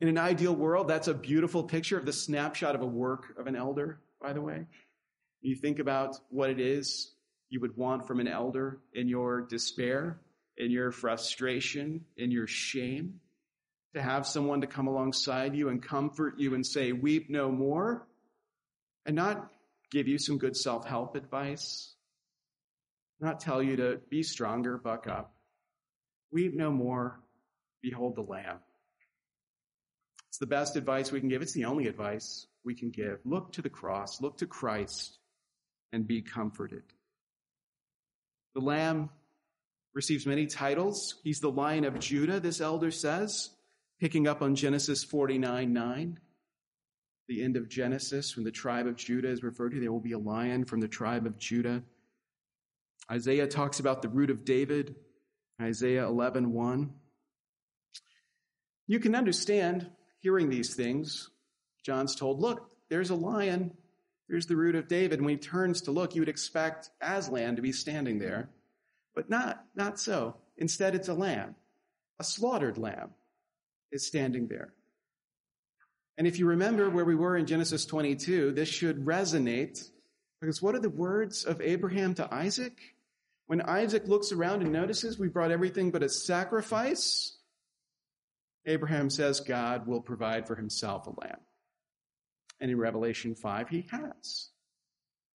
In 0.00 0.08
an 0.08 0.18
ideal 0.18 0.56
world, 0.56 0.88
that's 0.88 1.06
a 1.06 1.14
beautiful 1.14 1.62
picture 1.62 1.96
of 1.96 2.06
the 2.06 2.12
snapshot 2.12 2.74
of 2.74 2.82
a 2.82 2.86
work 2.86 3.38
of 3.38 3.46
an 3.46 3.54
elder, 3.54 4.00
by 4.20 4.32
the 4.32 4.42
way. 4.42 4.66
You 5.42 5.54
think 5.54 5.78
about 5.78 6.16
what 6.30 6.50
it 6.50 6.58
is 6.58 7.12
you 7.48 7.60
would 7.60 7.76
want 7.76 8.06
from 8.06 8.20
an 8.20 8.28
elder 8.28 8.78
in 8.92 9.08
your 9.08 9.42
despair, 9.42 10.18
in 10.56 10.70
your 10.70 10.90
frustration, 10.90 12.04
in 12.16 12.30
your 12.30 12.46
shame, 12.46 13.20
to 13.94 14.02
have 14.02 14.26
someone 14.26 14.60
to 14.60 14.66
come 14.66 14.88
alongside 14.88 15.54
you 15.54 15.68
and 15.68 15.82
comfort 15.82 16.38
you 16.38 16.54
and 16.54 16.66
say, 16.66 16.92
weep 16.92 17.30
no 17.30 17.50
more, 17.50 18.06
and 19.06 19.14
not 19.16 19.50
give 19.90 20.08
you 20.08 20.18
some 20.18 20.38
good 20.38 20.56
self-help 20.56 21.14
advice, 21.14 21.94
not 23.20 23.40
tell 23.40 23.62
you 23.62 23.76
to 23.76 24.00
be 24.10 24.22
stronger, 24.22 24.76
buck 24.76 25.06
up. 25.06 25.32
Weep 26.32 26.54
no 26.54 26.70
more, 26.70 27.20
behold 27.80 28.16
the 28.16 28.22
Lamb. 28.22 28.58
It's 30.28 30.38
the 30.38 30.46
best 30.46 30.76
advice 30.76 31.10
we 31.10 31.20
can 31.20 31.30
give. 31.30 31.40
It's 31.40 31.54
the 31.54 31.64
only 31.64 31.86
advice 31.86 32.46
we 32.64 32.74
can 32.74 32.90
give. 32.90 33.20
Look 33.24 33.52
to 33.52 33.62
the 33.62 33.70
cross, 33.70 34.20
look 34.20 34.38
to 34.38 34.46
Christ, 34.46 35.16
and 35.92 36.06
be 36.06 36.20
comforted. 36.20 36.82
The 38.56 38.62
Lamb 38.62 39.10
receives 39.92 40.24
many 40.24 40.46
titles. 40.46 41.16
He's 41.22 41.40
the 41.40 41.50
Lion 41.50 41.84
of 41.84 41.98
Judah, 41.98 42.40
this 42.40 42.62
elder 42.62 42.90
says, 42.90 43.50
picking 44.00 44.26
up 44.26 44.40
on 44.40 44.54
Genesis 44.54 45.04
49 45.04 45.74
9. 45.74 46.18
The 47.28 47.42
end 47.42 47.58
of 47.58 47.68
Genesis, 47.68 48.34
when 48.34 48.46
the 48.46 48.50
tribe 48.50 48.86
of 48.86 48.96
Judah 48.96 49.28
is 49.28 49.42
referred 49.42 49.72
to, 49.72 49.80
there 49.80 49.92
will 49.92 50.00
be 50.00 50.12
a 50.12 50.18
lion 50.18 50.64
from 50.64 50.80
the 50.80 50.88
tribe 50.88 51.26
of 51.26 51.36
Judah. 51.36 51.82
Isaiah 53.10 53.46
talks 53.46 53.78
about 53.78 54.00
the 54.00 54.08
root 54.08 54.30
of 54.30 54.46
David, 54.46 54.94
Isaiah 55.60 56.06
11 56.06 56.50
1. 56.50 56.90
You 58.86 59.00
can 59.00 59.14
understand 59.14 59.90
hearing 60.20 60.48
these 60.48 60.74
things, 60.74 61.28
John's 61.84 62.16
told, 62.16 62.40
look, 62.40 62.70
there's 62.88 63.10
a 63.10 63.14
lion. 63.14 63.76
There's 64.28 64.46
the 64.46 64.56
root 64.56 64.74
of 64.74 64.88
David. 64.88 65.20
When 65.20 65.30
he 65.30 65.36
turns 65.36 65.82
to 65.82 65.92
look, 65.92 66.14
you 66.14 66.20
would 66.20 66.28
expect 66.28 66.90
Aslan 67.00 67.56
to 67.56 67.62
be 67.62 67.72
standing 67.72 68.18
there. 68.18 68.50
But 69.14 69.30
not, 69.30 69.64
not 69.74 69.98
so. 69.98 70.36
Instead, 70.56 70.94
it's 70.94 71.08
a 71.08 71.14
lamb. 71.14 71.54
A 72.18 72.24
slaughtered 72.24 72.78
lamb 72.78 73.10
is 73.92 74.06
standing 74.06 74.48
there. 74.48 74.72
And 76.18 76.26
if 76.26 76.38
you 76.38 76.46
remember 76.46 76.88
where 76.90 77.04
we 77.04 77.14
were 77.14 77.36
in 77.36 77.46
Genesis 77.46 77.84
22, 77.84 78.52
this 78.52 78.68
should 78.68 79.04
resonate 79.04 79.90
because 80.40 80.62
what 80.62 80.74
are 80.74 80.80
the 80.80 80.90
words 80.90 81.44
of 81.44 81.60
Abraham 81.60 82.14
to 82.14 82.34
Isaac? 82.34 82.78
When 83.46 83.60
Isaac 83.62 84.06
looks 84.06 84.32
around 84.32 84.62
and 84.62 84.72
notices 84.72 85.18
we 85.18 85.28
brought 85.28 85.50
everything 85.50 85.90
but 85.90 86.02
a 86.02 86.08
sacrifice, 86.08 87.36
Abraham 88.66 89.08
says 89.08 89.40
God 89.40 89.86
will 89.86 90.00
provide 90.00 90.46
for 90.46 90.56
himself 90.56 91.06
a 91.06 91.10
lamb. 91.10 91.40
And 92.60 92.70
in 92.70 92.78
Revelation 92.78 93.34
5, 93.34 93.68
he 93.68 93.86
has. 93.90 94.48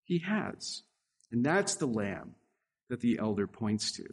He 0.04 0.20
has. 0.20 0.84
And 1.32 1.46
that's 1.46 1.76
the 1.76 1.88
lamb 1.88 2.36
that 2.90 3.00
the 3.00 3.20
elder 3.20 3.48
points 3.48 3.94
to. 3.94 4.06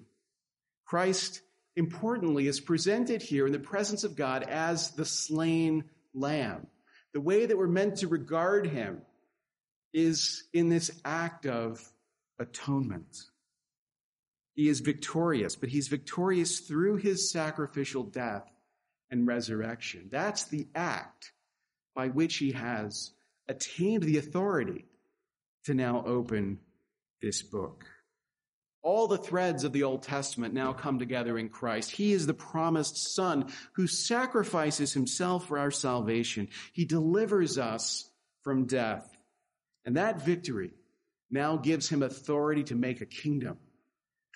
Christ, 0.85 1.43
importantly, 1.77 2.47
is 2.47 2.61
presented 2.61 3.23
here 3.23 3.47
in 3.47 3.53
the 3.53 3.59
presence 3.59 4.05
of 4.05 4.17
God 4.17 4.43
as 4.43 4.91
the 4.93 5.05
slain 5.05 5.85
lamb. 6.15 6.67
The 7.13 7.21
way 7.21 7.47
that 7.47 7.57
we're 7.57 7.67
meant 7.67 7.99
to 7.99 8.09
regard 8.09 8.67
him 8.67 9.03
is 9.93 10.45
in 10.53 10.69
this 10.69 10.91
act 11.05 11.47
of 11.47 11.81
atonement. 12.39 13.17
He 14.55 14.69
is 14.69 14.81
victorious, 14.81 15.57
but 15.57 15.69
he's 15.69 15.89
victorious 15.89 16.61
through 16.61 16.97
his 16.97 17.31
sacrificial 17.31 18.03
death 18.03 18.51
and 19.11 19.27
resurrection. 19.27 20.09
That's 20.11 20.45
the 20.45 20.67
act 20.75 21.33
by 21.99 22.07
which 22.07 22.37
he 22.37 22.53
has 22.53 23.11
attained 23.49 24.05
the 24.05 24.19
authority 24.19 24.85
to 25.65 25.75
now 25.75 26.05
open 26.07 26.61
this 27.21 27.43
book. 27.43 27.85
All 28.83 29.09
the 29.09 29.19
threads 29.19 29.65
of 29.65 29.73
the 29.73 29.83
Old 29.83 30.05
Testament 30.05 30.55
now 30.55 30.73
come 30.73 31.01
together 31.01 31.37
in 31.37 31.49
Christ. 31.49 31.91
He 31.91 32.13
is 32.13 32.25
the 32.25 32.35
promised 32.35 33.17
Son 33.17 33.53
who 33.73 33.89
sacrifices 33.89 34.93
himself 34.93 35.49
for 35.49 35.59
our 35.59 35.73
salvation. 35.73 36.51
He 36.73 36.85
delivers 36.85 37.59
us 37.59 38.09
from 38.45 38.67
death. 38.67 39.19
And 39.85 39.97
that 39.97 40.23
victory 40.23 40.71
now 41.33 41.57
gives 41.57 41.89
him 41.89 42.05
authority 42.05 42.63
to 42.63 42.77
make 42.77 43.01
a 43.01 43.07
kingdom, 43.07 43.59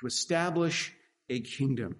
to 0.00 0.08
establish 0.08 0.92
a 1.30 1.38
kingdom. 1.38 1.94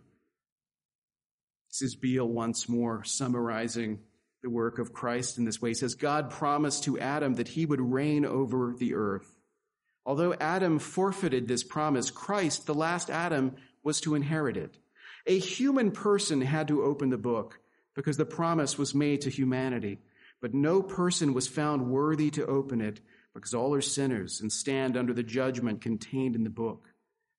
This 1.70 1.82
is 1.82 1.94
Beale 1.94 2.28
once 2.28 2.68
more 2.68 3.04
summarizing 3.04 4.00
the 4.42 4.50
work 4.50 4.78
of 4.78 4.92
Christ 4.92 5.38
in 5.38 5.44
this 5.44 5.62
way. 5.62 5.70
He 5.70 5.74
says, 5.74 5.94
God 5.94 6.30
promised 6.30 6.84
to 6.84 6.98
Adam 6.98 7.34
that 7.34 7.48
he 7.48 7.64
would 7.64 7.80
reign 7.80 8.24
over 8.24 8.74
the 8.76 8.94
earth. 8.94 9.34
Although 10.04 10.34
Adam 10.34 10.78
forfeited 10.78 11.46
this 11.46 11.62
promise, 11.62 12.10
Christ, 12.10 12.66
the 12.66 12.74
last 12.74 13.08
Adam, 13.08 13.54
was 13.84 14.00
to 14.00 14.14
inherit 14.14 14.56
it. 14.56 14.76
A 15.26 15.38
human 15.38 15.92
person 15.92 16.40
had 16.40 16.68
to 16.68 16.82
open 16.82 17.10
the 17.10 17.16
book 17.16 17.60
because 17.94 18.16
the 18.16 18.24
promise 18.24 18.76
was 18.76 18.94
made 18.94 19.20
to 19.20 19.30
humanity, 19.30 19.98
but 20.40 20.54
no 20.54 20.82
person 20.82 21.34
was 21.34 21.46
found 21.46 21.88
worthy 21.88 22.30
to 22.30 22.46
open 22.46 22.80
it 22.80 23.00
because 23.34 23.54
all 23.54 23.74
are 23.74 23.80
sinners 23.80 24.40
and 24.40 24.52
stand 24.52 24.96
under 24.96 25.14
the 25.14 25.22
judgment 25.22 25.80
contained 25.80 26.34
in 26.34 26.42
the 26.42 26.50
book. 26.50 26.88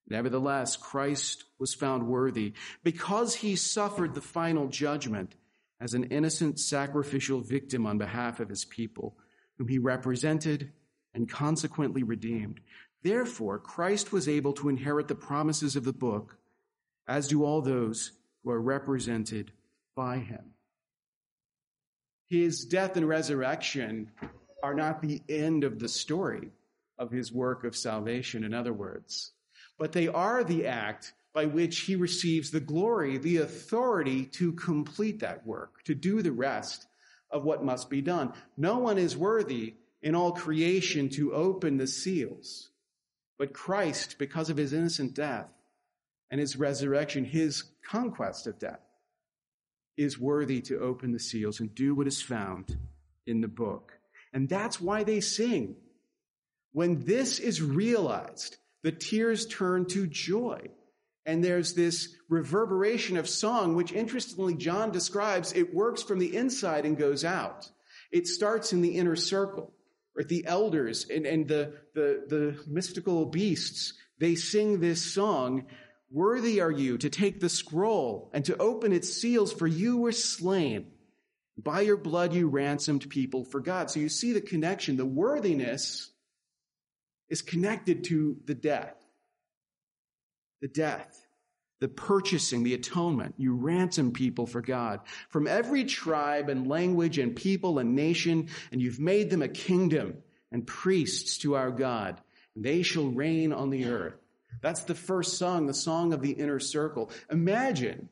Nevertheless, 0.07 0.77
Christ 0.77 1.43
was 1.59 1.73
found 1.73 2.07
worthy 2.07 2.53
because 2.83 3.35
he 3.35 3.55
suffered 3.55 4.13
the 4.13 4.21
final 4.21 4.67
judgment 4.67 5.35
as 5.83 5.93
an 5.93 6.05
innocent 6.05 6.59
sacrificial 6.59 7.41
victim 7.41 7.85
on 7.85 7.97
behalf 7.97 8.39
of 8.39 8.47
his 8.47 8.63
people, 8.63 9.17
whom 9.57 9.67
he 9.67 9.77
represented 9.77 10.71
and 11.13 11.29
consequently 11.29 12.03
redeemed. 12.03 12.59
Therefore, 13.03 13.59
Christ 13.59 14.13
was 14.13 14.29
able 14.29 14.53
to 14.53 14.69
inherit 14.69 15.09
the 15.09 15.15
promises 15.15 15.75
of 15.75 15.83
the 15.83 15.91
book, 15.91 16.37
as 17.07 17.27
do 17.27 17.43
all 17.43 17.61
those 17.61 18.13
who 18.43 18.51
are 18.51 18.61
represented 18.61 19.51
by 19.95 20.19
him. 20.19 20.53
His 22.29 22.63
death 22.63 22.95
and 22.95 23.07
resurrection 23.07 24.09
are 24.63 24.73
not 24.73 25.01
the 25.01 25.21
end 25.27 25.65
of 25.65 25.79
the 25.79 25.89
story 25.89 26.51
of 26.97 27.11
his 27.11 27.33
work 27.33 27.65
of 27.65 27.75
salvation, 27.75 28.45
in 28.45 28.53
other 28.53 28.73
words 28.73 29.33
but 29.77 29.91
they 29.91 30.07
are 30.07 30.43
the 30.43 30.67
act 30.67 31.13
by 31.33 31.45
which 31.45 31.79
he 31.81 31.95
receives 31.95 32.51
the 32.51 32.59
glory, 32.59 33.17
the 33.17 33.37
authority 33.37 34.25
to 34.25 34.53
complete 34.53 35.19
that 35.19 35.45
work, 35.45 35.83
to 35.83 35.95
do 35.95 36.21
the 36.21 36.31
rest 36.31 36.85
of 37.31 37.43
what 37.43 37.65
must 37.65 37.89
be 37.89 38.01
done. 38.01 38.31
No 38.55 38.77
one 38.77 38.99
is 38.99 39.17
worthy 39.17 39.73
in 40.01 40.15
all 40.15 40.31
creation 40.31 41.09
to 41.09 41.33
open 41.33 41.77
the 41.77 41.87
seals, 41.87 42.69
but 43.39 43.53
Christ, 43.53 44.17
because 44.19 44.49
of 44.49 44.57
his 44.57 44.73
innocent 44.73 45.15
death 45.15 45.49
and 46.29 46.39
his 46.39 46.55
resurrection, 46.55 47.25
his 47.25 47.63
conquest 47.85 48.45
of 48.45 48.59
death, 48.59 48.79
is 49.97 50.19
worthy 50.19 50.61
to 50.61 50.79
open 50.79 51.11
the 51.11 51.19
seals 51.19 51.59
and 51.59 51.73
do 51.73 51.95
what 51.95 52.07
is 52.07 52.21
found 52.21 52.77
in 53.25 53.41
the 53.41 53.47
book. 53.47 53.93
And 54.33 54.49
that's 54.49 54.81
why 54.81 55.03
they 55.03 55.19
sing. 55.19 55.75
When 56.73 57.05
this 57.05 57.39
is 57.39 57.61
realized, 57.61 58.57
the 58.81 58.91
tears 58.91 59.45
turn 59.45 59.85
to 59.87 60.07
joy. 60.07 60.69
And 61.25 61.43
there's 61.43 61.73
this 61.73 62.15
reverberation 62.29 63.17
of 63.17 63.29
song, 63.29 63.75
which 63.75 63.91
interestingly 63.93 64.55
John 64.55 64.91
describes, 64.91 65.53
it 65.53 65.73
works 65.73 66.03
from 66.03 66.19
the 66.19 66.35
inside 66.35 66.85
and 66.85 66.97
goes 66.97 67.23
out. 67.23 67.69
It 68.11 68.27
starts 68.27 68.73
in 68.73 68.81
the 68.81 68.97
inner 68.97 69.15
circle. 69.15 69.73
Right? 70.15 70.27
The 70.27 70.45
elders 70.45 71.07
and, 71.09 71.25
and 71.25 71.47
the, 71.47 71.73
the, 71.95 72.25
the 72.27 72.63
mystical 72.67 73.25
beasts, 73.25 73.93
they 74.19 74.35
sing 74.35 74.79
this 74.79 75.01
song. 75.01 75.65
Worthy 76.11 76.61
are 76.61 76.71
you 76.71 76.99
to 76.99 77.09
take 77.09 77.39
the 77.39 77.49
scroll 77.49 78.29
and 78.33 78.45
to 78.45 78.57
open 78.57 78.93
its 78.93 79.11
seals, 79.11 79.51
for 79.51 79.65
you 79.65 79.97
were 79.97 80.11
slain. 80.11 80.91
By 81.57 81.81
your 81.81 81.97
blood 81.97 82.33
you 82.33 82.47
ransomed 82.47 83.09
people 83.09 83.45
for 83.45 83.59
God. 83.59 83.89
So 83.89 83.99
you 83.99 84.09
see 84.09 84.33
the 84.33 84.41
connection. 84.41 84.97
The 84.97 85.05
worthiness 85.05 86.11
is 87.29 87.41
connected 87.41 88.03
to 88.05 88.37
the 88.45 88.55
death. 88.55 88.95
The 90.63 90.69
death 90.69 91.23
the 91.83 91.89
purchasing, 91.89 92.63
the 92.63 92.75
atonement. 92.75 93.35
You 93.37 93.55
ransom 93.55 94.13
people 94.13 94.47
for 94.47 94.61
God 94.61 95.01
from 95.27 95.47
every 95.47 95.83
tribe 95.83 96.47
and 96.47 96.65
language 96.65 97.17
and 97.17 97.35
people 97.35 97.77
and 97.77 97.93
nation, 97.93 98.47
and 98.71 98.81
you've 98.81 99.01
made 99.01 99.29
them 99.29 99.41
a 99.41 99.49
kingdom 99.49 100.19
and 100.49 100.65
priests 100.65 101.39
to 101.39 101.55
our 101.55 101.71
God. 101.71 102.21
They 102.55 102.83
shall 102.83 103.09
reign 103.09 103.51
on 103.51 103.69
the 103.69 103.83
earth. 103.87 104.15
That's 104.61 104.85
the 104.85 104.95
first 104.95 105.37
song, 105.37 105.65
the 105.65 105.73
song 105.73 106.13
of 106.13 106.21
the 106.21 106.31
inner 106.31 106.61
circle. 106.61 107.11
Imagine 107.29 108.07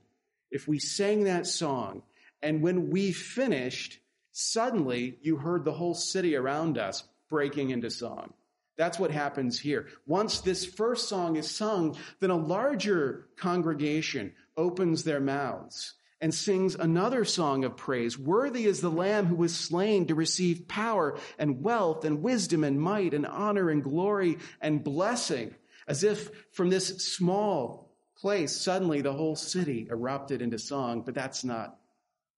if 0.52 0.68
we 0.68 0.78
sang 0.78 1.24
that 1.24 1.48
song 1.48 2.04
and 2.42 2.62
when 2.62 2.90
we 2.90 3.14
finished, 3.14 4.00
suddenly 4.34 5.18
you 5.22 5.38
heard 5.38 5.64
the 5.64 5.72
whole 5.72 5.94
city 5.94 6.36
around 6.36 6.78
us 6.78 7.06
breaking 7.30 7.70
into 7.70 7.90
song. 7.90 8.34
That's 8.82 8.98
what 8.98 9.12
happens 9.12 9.60
here. 9.60 9.90
Once 10.08 10.40
this 10.40 10.66
first 10.66 11.08
song 11.08 11.36
is 11.36 11.48
sung, 11.48 11.96
then 12.20 12.32
a 12.32 12.36
larger 12.36 13.28
congregation 13.38 14.34
opens 14.58 15.04
their 15.04 15.20
mouths 15.20 15.94
and 16.20 16.34
sings 16.34 16.74
another 16.74 17.24
song 17.24 17.64
of 17.64 17.78
praise. 17.78 18.18
Worthy 18.18 18.66
is 18.66 18.82
the 18.82 18.90
Lamb 18.90 19.28
who 19.28 19.36
was 19.36 19.56
slain 19.56 20.08
to 20.08 20.16
receive 20.16 20.68
power 20.68 21.16
and 21.38 21.62
wealth 21.62 22.06
and 22.06 22.24
wisdom 22.24 22.64
and 22.64 22.82
might 22.82 23.14
and 23.14 23.28
honor 23.28 23.70
and 23.70 23.84
glory 23.84 24.40
and 24.62 24.84
blessing. 24.84 25.54
As 25.88 26.04
if 26.04 26.32
from 26.52 26.72
this 26.72 26.88
small 27.06 27.94
place, 28.18 28.52
suddenly 28.52 29.02
the 29.02 29.14
whole 29.14 29.36
city 29.36 29.90
erupted 29.92 30.42
into 30.42 30.58
song, 30.58 31.04
but 31.04 31.14
that's 31.14 31.44
not 31.44 31.78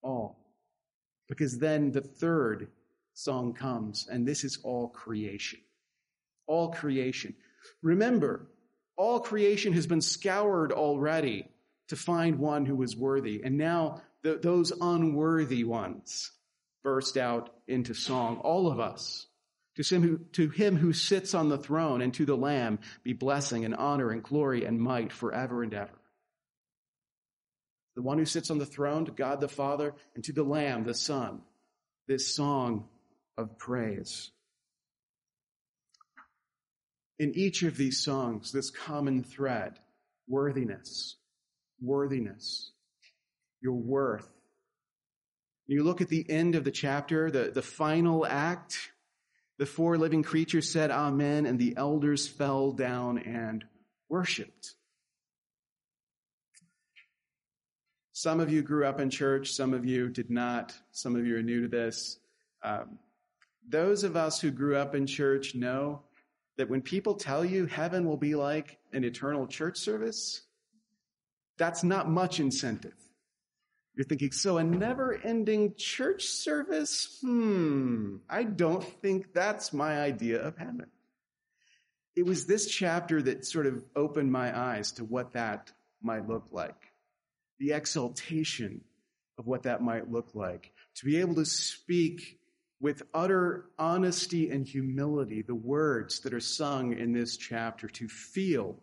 all. 0.02 0.38
Because 1.30 1.58
then 1.58 1.94
the 1.94 2.02
third 2.02 2.68
song 3.14 3.54
comes, 3.54 4.10
and 4.12 4.28
this 4.28 4.44
is 4.44 4.60
all 4.62 4.90
creation 4.90 5.62
all 6.48 6.72
creation. 6.72 7.36
Remember, 7.82 8.48
all 8.96 9.20
creation 9.20 9.74
has 9.74 9.88
been 9.88 10.02
scoured 10.02 10.72
already 10.72 11.48
to 11.88 11.96
find 11.96 12.40
one 12.40 12.66
who 12.66 12.82
is 12.84 12.96
worthy. 12.96 13.42
And 13.44 13.58
now 13.58 14.02
those 14.24 14.72
unworthy 14.72 15.64
ones 15.64 16.32
burst 16.84 17.18
out 17.18 17.50
into 17.68 17.94
song. 17.94 18.38
All 18.38 18.72
of 18.72 18.80
us. 18.80 19.28
To 19.78 19.96
him, 19.96 20.04
who, 20.04 20.18
to 20.34 20.50
him 20.50 20.78
who 20.78 20.94
sits 20.94 21.34
on 21.34 21.50
the 21.50 21.58
throne 21.58 22.02
and 22.04 22.14
to 22.14 22.26
the 22.26 22.38
Lamb 22.38 22.78
be 23.04 23.14
blessing 23.14 23.66
and 23.66 23.74
honor 23.74 24.12
and 24.12 24.22
glory 24.22 24.66
and 24.66 24.80
might 24.80 25.12
forever 25.12 25.64
and 25.64 25.74
ever. 25.74 26.00
The 27.96 28.04
one 28.04 28.20
who 28.20 28.26
sits 28.26 28.52
on 28.52 28.60
the 28.60 28.68
throne, 28.68 29.06
to 29.06 29.12
God 29.12 29.40
the 29.40 29.48
Father, 29.48 29.96
and 30.14 30.24
to 30.26 30.34
the 30.34 30.44
Lamb, 30.44 30.84
the 30.84 30.94
Son, 30.94 31.42
this 32.08 32.36
song 32.36 32.88
of 33.36 33.58
praise 33.58 34.30
in 37.20 37.36
each 37.36 37.64
of 37.64 37.78
these 37.78 38.04
songs 38.04 38.52
this 38.52 38.70
common 38.70 39.24
thread 39.24 39.80
worthiness, 40.28 41.18
worthiness, 41.82 42.72
your 43.62 43.74
worth. 43.74 44.28
You 45.68 45.84
look 45.84 46.02
at 46.02 46.10
the 46.10 46.30
end 46.30 46.56
of 46.56 46.64
the 46.64 46.72
chapter, 46.72 47.32
the, 47.32 47.52
the 47.54 47.62
final 47.62 48.26
act, 48.26 48.78
the 49.58 49.66
four 49.66 49.98
living 49.98 50.24
creatures 50.24 50.70
said 50.70 50.92
Amen, 50.92 51.46
and 51.46 51.58
the 51.58 51.76
elders 51.78 52.28
fell 52.28 52.72
down 52.72 53.18
and 53.20 53.64
worshiped. 54.10 54.76
Some 58.12 58.40
of 58.40 58.52
you 58.52 58.62
grew 58.62 58.86
up 58.86 59.00
in 59.00 59.10
church, 59.10 59.52
some 59.52 59.74
of 59.74 59.86
you 59.86 60.10
did 60.10 60.30
not, 60.30 60.74
some 60.92 61.16
of 61.16 61.26
you 61.26 61.38
are 61.38 61.42
new 61.42 61.64
to 61.64 61.68
this. 61.68 62.20
Um, 62.64 63.00
those 63.68 64.04
of 64.04 64.16
us 64.16 64.40
who 64.40 64.52
grew 64.52 64.76
up 64.76 64.96
in 64.96 65.08
church 65.08 65.56
know 65.56 66.02
that 66.58 66.70
when 66.70 66.82
people 66.82 67.16
tell 67.16 67.44
you 67.44 67.66
heaven 67.66 68.06
will 68.06 68.18
be 68.18 68.36
like 68.36 68.78
an 68.92 69.04
eternal 69.04 69.48
church 69.48 69.78
service, 69.78 70.42
that's 71.58 71.84
not 71.84 72.10
much 72.10 72.40
incentive. 72.40 72.94
You're 73.96 74.06
thinking, 74.06 74.32
so 74.32 74.58
a 74.58 74.64
never 74.64 75.14
ending 75.24 75.76
church 75.78 76.24
service? 76.24 77.20
Hmm, 77.22 78.18
I 78.28 78.44
don't 78.44 78.84
think 78.84 79.34
that's 79.34 79.72
my 79.72 80.02
idea 80.02 80.42
of 80.42 80.58
heaven. 80.58 80.88
It 82.16 82.26
was 82.26 82.46
this 82.46 82.68
chapter 82.68 83.22
that 83.22 83.46
sort 83.46 83.68
of 83.68 83.84
opened 83.96 84.32
my 84.32 84.58
eyes 84.58 84.94
to 84.94 85.04
what 85.04 85.34
that 85.34 85.72
might 86.02 86.28
look 86.28 86.48
like. 86.52 86.92
The 87.60 87.74
exaltation 87.74 88.82
of 89.38 89.46
what 89.48 89.64
that 89.64 89.82
might 89.82 90.12
look 90.12 90.30
like. 90.34 90.72
To 90.96 91.06
be 91.06 91.20
able 91.20 91.36
to 91.36 91.46
speak 91.46 92.40
with 92.84 93.02
utter 93.14 93.70
honesty 93.80 94.50
and 94.50 94.68
humility 94.68 95.42
the 95.42 95.56
words 95.56 96.20
that 96.20 96.34
are 96.34 96.42
sung 96.42 96.92
in 96.92 97.14
this 97.14 97.38
chapter 97.38 97.88
to 97.88 98.10
feel 98.10 98.76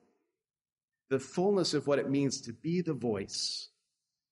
the 1.10 1.18
fullness 1.18 1.74
of 1.74 1.86
what 1.86 1.98
it 1.98 2.08
means 2.08 2.40
to 2.40 2.54
be 2.54 2.80
the 2.80 2.94
voice 2.94 3.68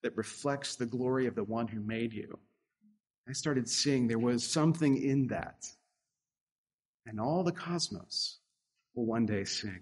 that 0.03 0.17
reflects 0.17 0.77
the 0.77 0.87
glory 0.87 1.27
of 1.27 1.35
the 1.35 1.45
one 1.45 1.69
who 1.69 1.81
made 1.81 2.15
you. 2.15 2.39
I 3.29 3.33
started 3.33 3.69
seeing 3.69 4.09
there 4.09 4.19
was 4.19 4.43
something 4.43 5.03
in 5.03 5.27
that. 5.27 5.67
And 7.05 7.21
all 7.21 7.45
the 7.45 7.53
cosmos 7.53 8.39
will 8.95 9.05
one 9.05 9.27
day 9.27 9.45
sing. 9.45 9.81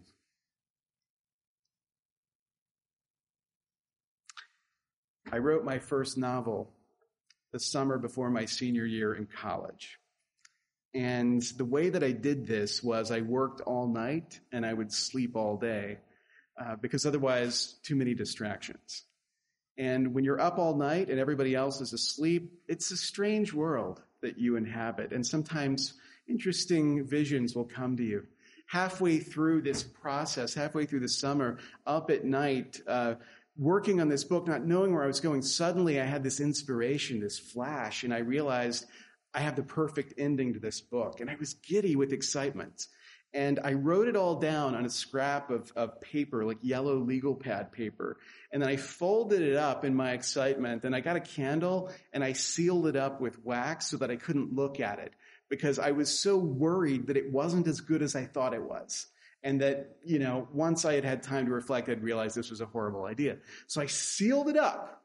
I 5.31 5.39
wrote 5.39 5.65
my 5.65 5.79
first 5.79 6.19
novel 6.19 6.73
the 7.57 7.61
summer 7.61 7.97
before 7.97 8.29
my 8.29 8.45
senior 8.45 8.85
year 8.85 9.15
in 9.15 9.25
college. 9.25 9.99
And 10.93 11.41
the 11.57 11.65
way 11.65 11.89
that 11.89 12.05
I 12.05 12.13
did 12.13 12.47
this 12.47 12.83
was 12.83 13.11
I 13.11 13.23
worked 13.23 13.63
all 13.63 13.87
night 13.87 14.39
and 14.53 14.67
I 14.67 14.75
would 14.75 14.93
sleep 14.93 15.37
all 15.37 15.57
day 15.57 15.97
uh, 16.63 16.77
because 16.77 17.07
otherwise, 17.07 17.77
too 17.83 17.97
many 17.97 18.13
distractions. 18.13 19.05
And 19.79 20.13
when 20.13 20.23
you're 20.23 20.39
up 20.39 20.59
all 20.59 20.77
night 20.77 21.09
and 21.09 21.19
everybody 21.19 21.55
else 21.55 21.81
is 21.81 21.95
asleep, 21.95 22.53
it's 22.69 22.91
a 22.91 22.97
strange 22.97 23.55
world 23.55 24.03
that 24.21 24.39
you 24.39 24.57
inhabit. 24.57 25.13
And 25.13 25.27
sometimes 25.27 25.95
interesting 26.29 27.07
visions 27.07 27.57
will 27.57 27.65
come 27.65 27.97
to 27.97 28.05
you. 28.05 28.27
Halfway 28.67 29.19
through 29.19 29.63
this 29.63 29.83
process, 29.83 30.53
halfway 30.53 30.85
through 30.85 31.01
the 31.01 31.09
summer, 31.09 31.57
up 31.87 32.11
at 32.11 32.27
night, 32.27 32.83
uh, 32.87 33.15
working 33.59 34.01
on 34.01 34.09
this 34.09 34.25
book, 34.25 34.47
not 34.47 34.65
knowing 34.65 34.93
where 34.93 35.05
I 35.05 35.07
was 35.07 35.21
going, 35.21 35.43
suddenly 35.43 36.01
I 36.01 36.05
had 36.05 36.23
this 36.23 36.41
inspiration, 36.41 37.21
this 37.21 37.39
flash, 37.39 38.03
and 38.03 38.13
I 38.13 38.19
realized 38.19 38.87
I 39.35 39.41
have 39.41 39.57
the 39.57 39.63
perfect 39.63 40.15
ending 40.19 40.55
to 40.55 40.61
this 40.61 40.81
book. 40.81 41.21
And 41.21 41.31
I 41.31 41.37
was 41.39 41.55
giddy 41.55 41.97
with 41.97 42.13
excitement. 42.13 42.87
And 43.35 43.61
I 43.63 43.75
wrote 43.75 44.09
it 44.09 44.17
all 44.17 44.37
down 44.37 44.75
on 44.75 44.87
a 44.87 44.91
scrap 44.91 45.51
of, 45.51 45.71
of 45.77 46.01
paper, 46.01 46.45
like 46.45 46.59
yellow 46.63 46.97
legal 46.97 47.35
pad 47.35 47.71
paper. 47.71 48.17
And 48.51 48.63
then 48.63 48.71
I 48.71 48.77
folded 48.77 49.43
it 49.43 49.57
up 49.57 49.85
in 49.85 49.95
my 49.95 50.13
excitement 50.13 50.85
and 50.85 50.97
I 50.97 51.01
got 51.01 51.17
a 51.17 51.21
candle 51.21 51.91
and 52.15 52.25
I 52.25 52.33
sealed 52.33 52.87
it 52.87 52.97
up 52.97 53.21
with 53.21 53.45
wax 53.45 53.89
so 53.89 53.99
that 53.99 54.11
I 54.11 54.17
couldn't 54.17 54.55
look 54.55 54.81
at 54.81 55.01
it 55.01 55.13
because 55.51 55.79
I 55.79 55.91
was 55.91 56.19
so 56.19 56.39
worried 56.39 57.09
that 57.09 57.19
it 57.19 57.31
wasn't 57.31 57.69
as 57.69 57.81
good 57.81 58.01
as 58.01 58.17
I 58.17 58.25
thought 58.25 58.55
it 58.55 58.63
was 58.63 59.07
and 59.47 59.61
that, 59.61 59.99
you 60.05 60.19
know, 60.19 60.49
once 60.53 60.85
I 60.85 60.95
had 60.95 61.05
had 61.05 61.23
time 61.23 61.47
to 61.47 61.53
reflect, 61.53 61.89
I'd 61.89 62.03
realized 62.03 62.37
this 62.37 62.51
was 62.51 62.61
a 62.61 62.67
horrible 62.67 63.05
idea. 63.05 63.37
So 63.69 63.81
I 63.81 63.87
sealed 63.87 64.49
it 64.49 64.57
up. 64.57 65.05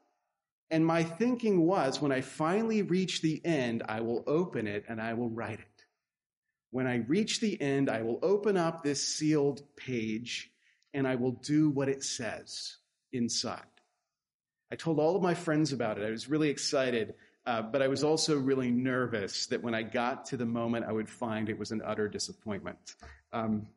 And 0.68 0.84
my 0.84 1.04
thinking 1.04 1.64
was 1.64 2.02
when 2.02 2.10
I 2.10 2.22
finally 2.22 2.82
reach 2.82 3.22
the 3.22 3.40
end, 3.44 3.84
I 3.88 4.00
will 4.00 4.24
open 4.26 4.66
it 4.66 4.84
and 4.88 5.00
I 5.00 5.14
will 5.14 5.30
write 5.30 5.60
it. 5.60 5.84
When 6.72 6.88
I 6.88 6.96
reach 6.96 7.38
the 7.38 7.60
end, 7.60 7.88
I 7.88 8.02
will 8.02 8.18
open 8.20 8.56
up 8.56 8.82
this 8.82 9.06
sealed 9.06 9.62
page 9.76 10.50
and 10.92 11.06
I 11.06 11.14
will 11.14 11.32
do 11.32 11.70
what 11.70 11.88
it 11.88 12.02
says 12.02 12.78
inside. 13.12 13.60
I 14.72 14.74
told 14.74 14.98
all 14.98 15.14
of 15.14 15.22
my 15.22 15.34
friends 15.34 15.72
about 15.72 15.98
it. 15.98 16.04
I 16.04 16.10
was 16.10 16.28
really 16.28 16.48
excited, 16.48 17.14
uh, 17.46 17.62
but 17.62 17.80
I 17.80 17.86
was 17.86 18.02
also 18.02 18.36
really 18.36 18.72
nervous 18.72 19.46
that 19.46 19.62
when 19.62 19.74
I 19.74 19.84
got 19.84 20.24
to 20.26 20.36
the 20.36 20.46
moment, 20.46 20.86
I 20.88 20.90
would 20.90 21.08
find 21.08 21.48
it 21.48 21.58
was 21.60 21.70
an 21.70 21.82
utter 21.84 22.08
disappointment. 22.08 22.96
Um, 23.32 23.68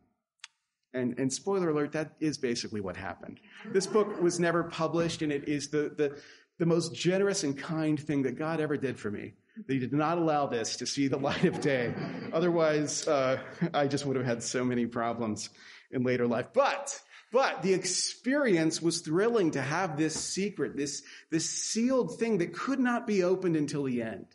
and, 0.95 1.19
and 1.19 1.31
spoiler 1.31 1.69
alert, 1.69 1.91
that 1.91 2.13
is 2.19 2.37
basically 2.37 2.81
what 2.81 2.95
happened. 2.95 3.39
This 3.71 3.85
book 3.85 4.21
was 4.21 4.39
never 4.39 4.63
published, 4.63 5.21
and 5.21 5.31
it 5.31 5.47
is 5.47 5.69
the, 5.69 5.93
the, 5.95 6.17
the 6.57 6.65
most 6.65 6.95
generous 6.95 7.43
and 7.43 7.57
kind 7.57 7.99
thing 7.99 8.23
that 8.23 8.37
God 8.37 8.59
ever 8.59 8.77
did 8.77 8.97
for 8.97 9.11
me. 9.11 9.33
They 9.67 9.77
did 9.77 9.93
not 9.93 10.17
allow 10.17 10.47
this 10.47 10.77
to 10.77 10.85
see 10.85 11.07
the 11.07 11.17
light 11.29 11.45
of 11.45 11.61
day. 11.61 11.93
Otherwise, 12.33 13.07
uh, 13.07 13.39
I 13.73 13.87
just 13.87 14.05
would 14.05 14.15
have 14.15 14.25
had 14.25 14.43
so 14.43 14.63
many 14.63 14.85
problems 14.85 15.49
in 15.91 16.03
later 16.03 16.27
life. 16.27 16.47
But, 16.53 16.99
but 17.31 17.61
the 17.61 17.73
experience 17.73 18.81
was 18.81 19.01
thrilling 19.01 19.51
to 19.51 19.61
have 19.61 19.97
this 19.97 20.15
secret, 20.15 20.75
this, 20.75 21.03
this 21.31 21.49
sealed 21.49 22.17
thing 22.19 22.39
that 22.39 22.53
could 22.53 22.79
not 22.79 23.05
be 23.05 23.23
opened 23.23 23.55
until 23.55 23.83
the 23.83 24.01
end. 24.01 24.27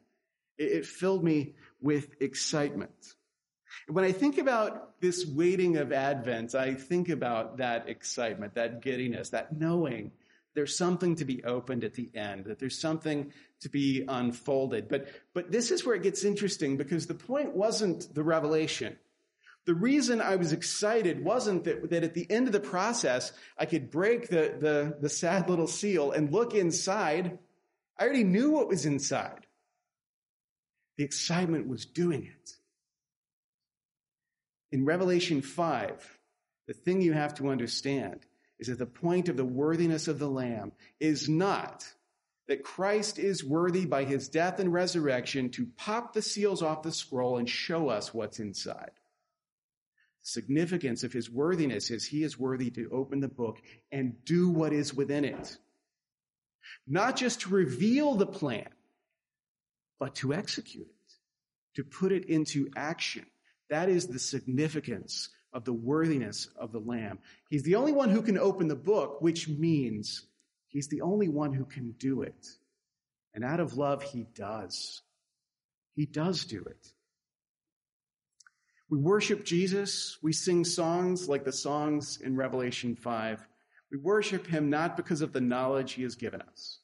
It, 0.59 0.73
it 0.73 0.87
filled 0.87 1.25
me 1.25 1.55
with 1.81 2.21
excitement. 2.21 3.15
When 3.91 4.05
I 4.05 4.13
think 4.13 4.39
about 4.39 5.01
this 5.01 5.27
waiting 5.27 5.77
of 5.77 5.93
Advent, 5.93 6.55
I 6.55 6.75
think 6.75 7.09
about 7.09 7.57
that 7.57 7.89
excitement, 7.89 8.55
that 8.55 8.83
giddiness, 8.83 9.31
that 9.31 9.59
knowing 9.59 10.13
there's 10.55 10.77
something 10.77 11.17
to 11.17 11.25
be 11.25 11.43
opened 11.43 11.83
at 11.83 11.95
the 11.95 12.09
end, 12.15 12.45
that 12.45 12.61
there's 12.61 12.79
something 12.79 13.33
to 13.61 13.69
be 13.69 14.05
unfolded. 14.07 14.89
But, 14.89 15.09
but 15.35 15.51
this 15.51 15.73
is 15.73 15.85
where 15.85 15.97
it 15.97 16.05
gets 16.05 16.25
interesting 16.25 16.77
because 16.77 17.07
the 17.07 17.15
point 17.15 17.57
wasn't 17.57 18.15
the 18.15 18.23
revelation. 18.23 18.97
The 19.67 19.75
reason 19.75 20.21
I 20.21 20.37
was 20.37 20.53
excited 20.53 21.25
wasn't 21.25 21.65
that, 21.65 21.91
that 21.91 22.05
at 22.05 22.15
the 22.15 22.31
end 22.31 22.47
of 22.47 22.53
the 22.53 22.61
process, 22.61 23.33
I 23.59 23.67
could 23.67 23.91
break 23.91 24.29
the, 24.29 24.55
the, 24.59 24.97
the 25.01 25.09
sad 25.09 25.51
little 25.51 25.67
seal 25.67 26.13
and 26.13 26.33
look 26.33 26.55
inside. 26.55 27.39
I 27.99 28.05
already 28.05 28.25
knew 28.25 28.53
what 28.53 28.69
was 28.69 28.87
inside. 28.87 29.47
The 30.97 31.05
excitement 31.05 31.67
was 31.67 31.87
doing 31.87 32.25
it. 32.25 32.55
In 34.73 34.85
Revelation 34.85 35.43
5, 35.43 36.19
the 36.67 36.75
thing 36.75 37.03
you 37.03 37.13
have 37.13 37.35
to 37.35 37.49
understand 37.49 38.21
is 38.59 38.69
that 38.69 38.79
the 38.79 38.87
point 38.87 39.29
of 39.29 39.37
the 39.37 39.45
worthiness 39.45 40.07
of 40.07 40.19
the 40.19 40.29
Lamb 40.29 40.73
is 41.01 41.29
not 41.29 41.87
that 42.47 42.65
Christ 42.65 43.19
is 43.19 43.45
worthy 43.45 43.87
by 43.87 44.05
his 44.05 44.29
death 44.29 44.59
and 44.59 44.73
resurrection 44.73 45.51
to 45.51 45.69
pop 45.77 46.13
the 46.13 46.21
seals 46.21 46.63
off 46.63 46.83
the 46.83 46.93
scroll 46.93 47.39
and 47.39 47.49
show 47.49 47.89
us 47.89 48.13
what's 48.13 48.41
inside. 48.41 48.91
The 50.23 50.29
significance 50.29 51.05
of 51.05 51.13
his 51.13 51.31
worthiness 51.31 51.91
is 51.91 52.05
he 52.05 52.25
is 52.25 52.39
worthy 52.39 52.71
to 52.71 52.91
open 52.91 53.21
the 53.21 53.29
book 53.29 53.63
and 53.93 54.25
do 54.25 54.49
what 54.49 54.73
is 54.73 54.93
within 54.93 55.25
it. 55.25 55.57
Not 56.87 57.17
just 57.17 57.43
to 57.43 57.51
reveal 57.51 58.17
the 58.17 58.27
plan, 58.27 58.69
but 60.01 60.17
to 60.17 60.35
execute 60.35 60.89
it, 60.89 61.13
to 61.77 61.85
put 61.85 62.11
it 62.11 62.25
into 62.25 62.69
action. 62.75 63.27
That 63.71 63.89
is 63.89 64.09
the 64.09 64.19
significance 64.19 65.31
of 65.53 65.65
the 65.65 65.73
worthiness 65.73 66.49
of 66.57 66.73
the 66.73 66.81
Lamb. 66.81 67.19
He's 67.49 67.63
the 67.63 67.77
only 67.77 67.93
one 67.93 68.11
who 68.11 68.23
can 68.23 68.39
open 68.39 68.69
the 68.69 68.77
book, 68.77 69.21
which 69.23 69.49
means 69.49 70.27
he's 70.69 70.89
the 70.89 71.01
only 71.01 71.29
one 71.29 71.53
who 71.53 71.65
can 71.65 71.93
do 71.93 72.23
it. 72.23 72.47
And 73.33 73.45
out 73.45 73.61
of 73.61 73.77
love, 73.77 74.03
he 74.03 74.27
does. 74.35 75.03
He 75.95 76.07
does 76.07 76.45
do 76.45 76.65
it. 76.65 76.93
We 78.89 78.99
worship 78.99 79.45
Jesus. 79.45 80.19
We 80.21 80.33
sing 80.33 80.65
songs 80.65 81.29
like 81.29 81.45
the 81.45 81.53
songs 81.53 82.21
in 82.21 82.37
Revelation 82.37 82.97
5. 82.97 83.47
We 83.93 83.99
worship 83.99 84.47
him 84.47 84.69
not 84.69 84.97
because 84.97 85.21
of 85.21 85.33
the 85.33 85.41
knowledge 85.41 85.93
he 85.93 86.03
has 86.03 86.17
given 86.17 86.43
us. 86.43 86.79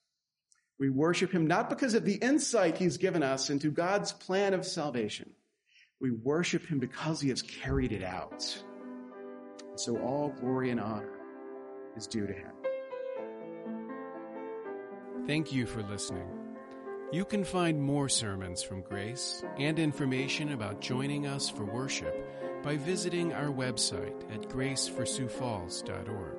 We 0.79 0.91
worship 0.91 1.33
him 1.33 1.47
not 1.47 1.69
because 1.69 1.95
of 1.95 2.05
the 2.05 2.17
insight 2.17 2.79
he's 2.79 2.99
given 2.99 3.23
us 3.23 3.51
into 3.51 3.71
God's 3.71 4.13
plan 4.13 4.55
of 4.55 4.67
salvation. 4.67 5.31
We 6.01 6.11
worship 6.11 6.67
him 6.67 6.79
because 6.79 7.21
he 7.21 7.31
has 7.31 7.43
carried 7.43 7.93
it 7.93 8.03
out. 8.03 8.43
So 9.77 9.97
all 9.99 10.35
glory 10.41 10.71
and 10.71 10.81
honor 10.81 11.19
is 11.97 12.07
due 12.07 12.27
to 12.27 12.33
him. 12.33 12.53
Thank 15.27 15.53
you 15.53 15.67
for 15.67 15.83
listening. 15.83 16.29
You 17.13 17.25
can 17.25 17.45
find 17.45 17.81
more 17.81 18.09
sermons 18.09 18.63
from 18.63 18.83
Grace 18.83 19.45
and 19.59 19.79
information 19.79 20.53
about 20.53 20.81
joining 20.81 21.27
us 21.27 21.49
for 21.49 21.65
worship 21.65 22.15
by 22.63 22.77
visiting 22.77 23.33
our 23.33 23.49
website 23.49 24.23
at 24.35 24.49
graceforsiouxfalls.org. 24.49 26.37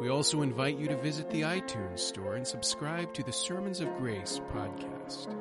We 0.00 0.08
also 0.08 0.42
invite 0.42 0.78
you 0.78 0.88
to 0.88 0.96
visit 0.96 1.30
the 1.30 1.42
iTunes 1.42 2.00
store 2.00 2.34
and 2.34 2.46
subscribe 2.46 3.14
to 3.14 3.22
the 3.22 3.32
Sermons 3.32 3.80
of 3.80 3.96
Grace 3.96 4.40
podcast. 4.52 5.39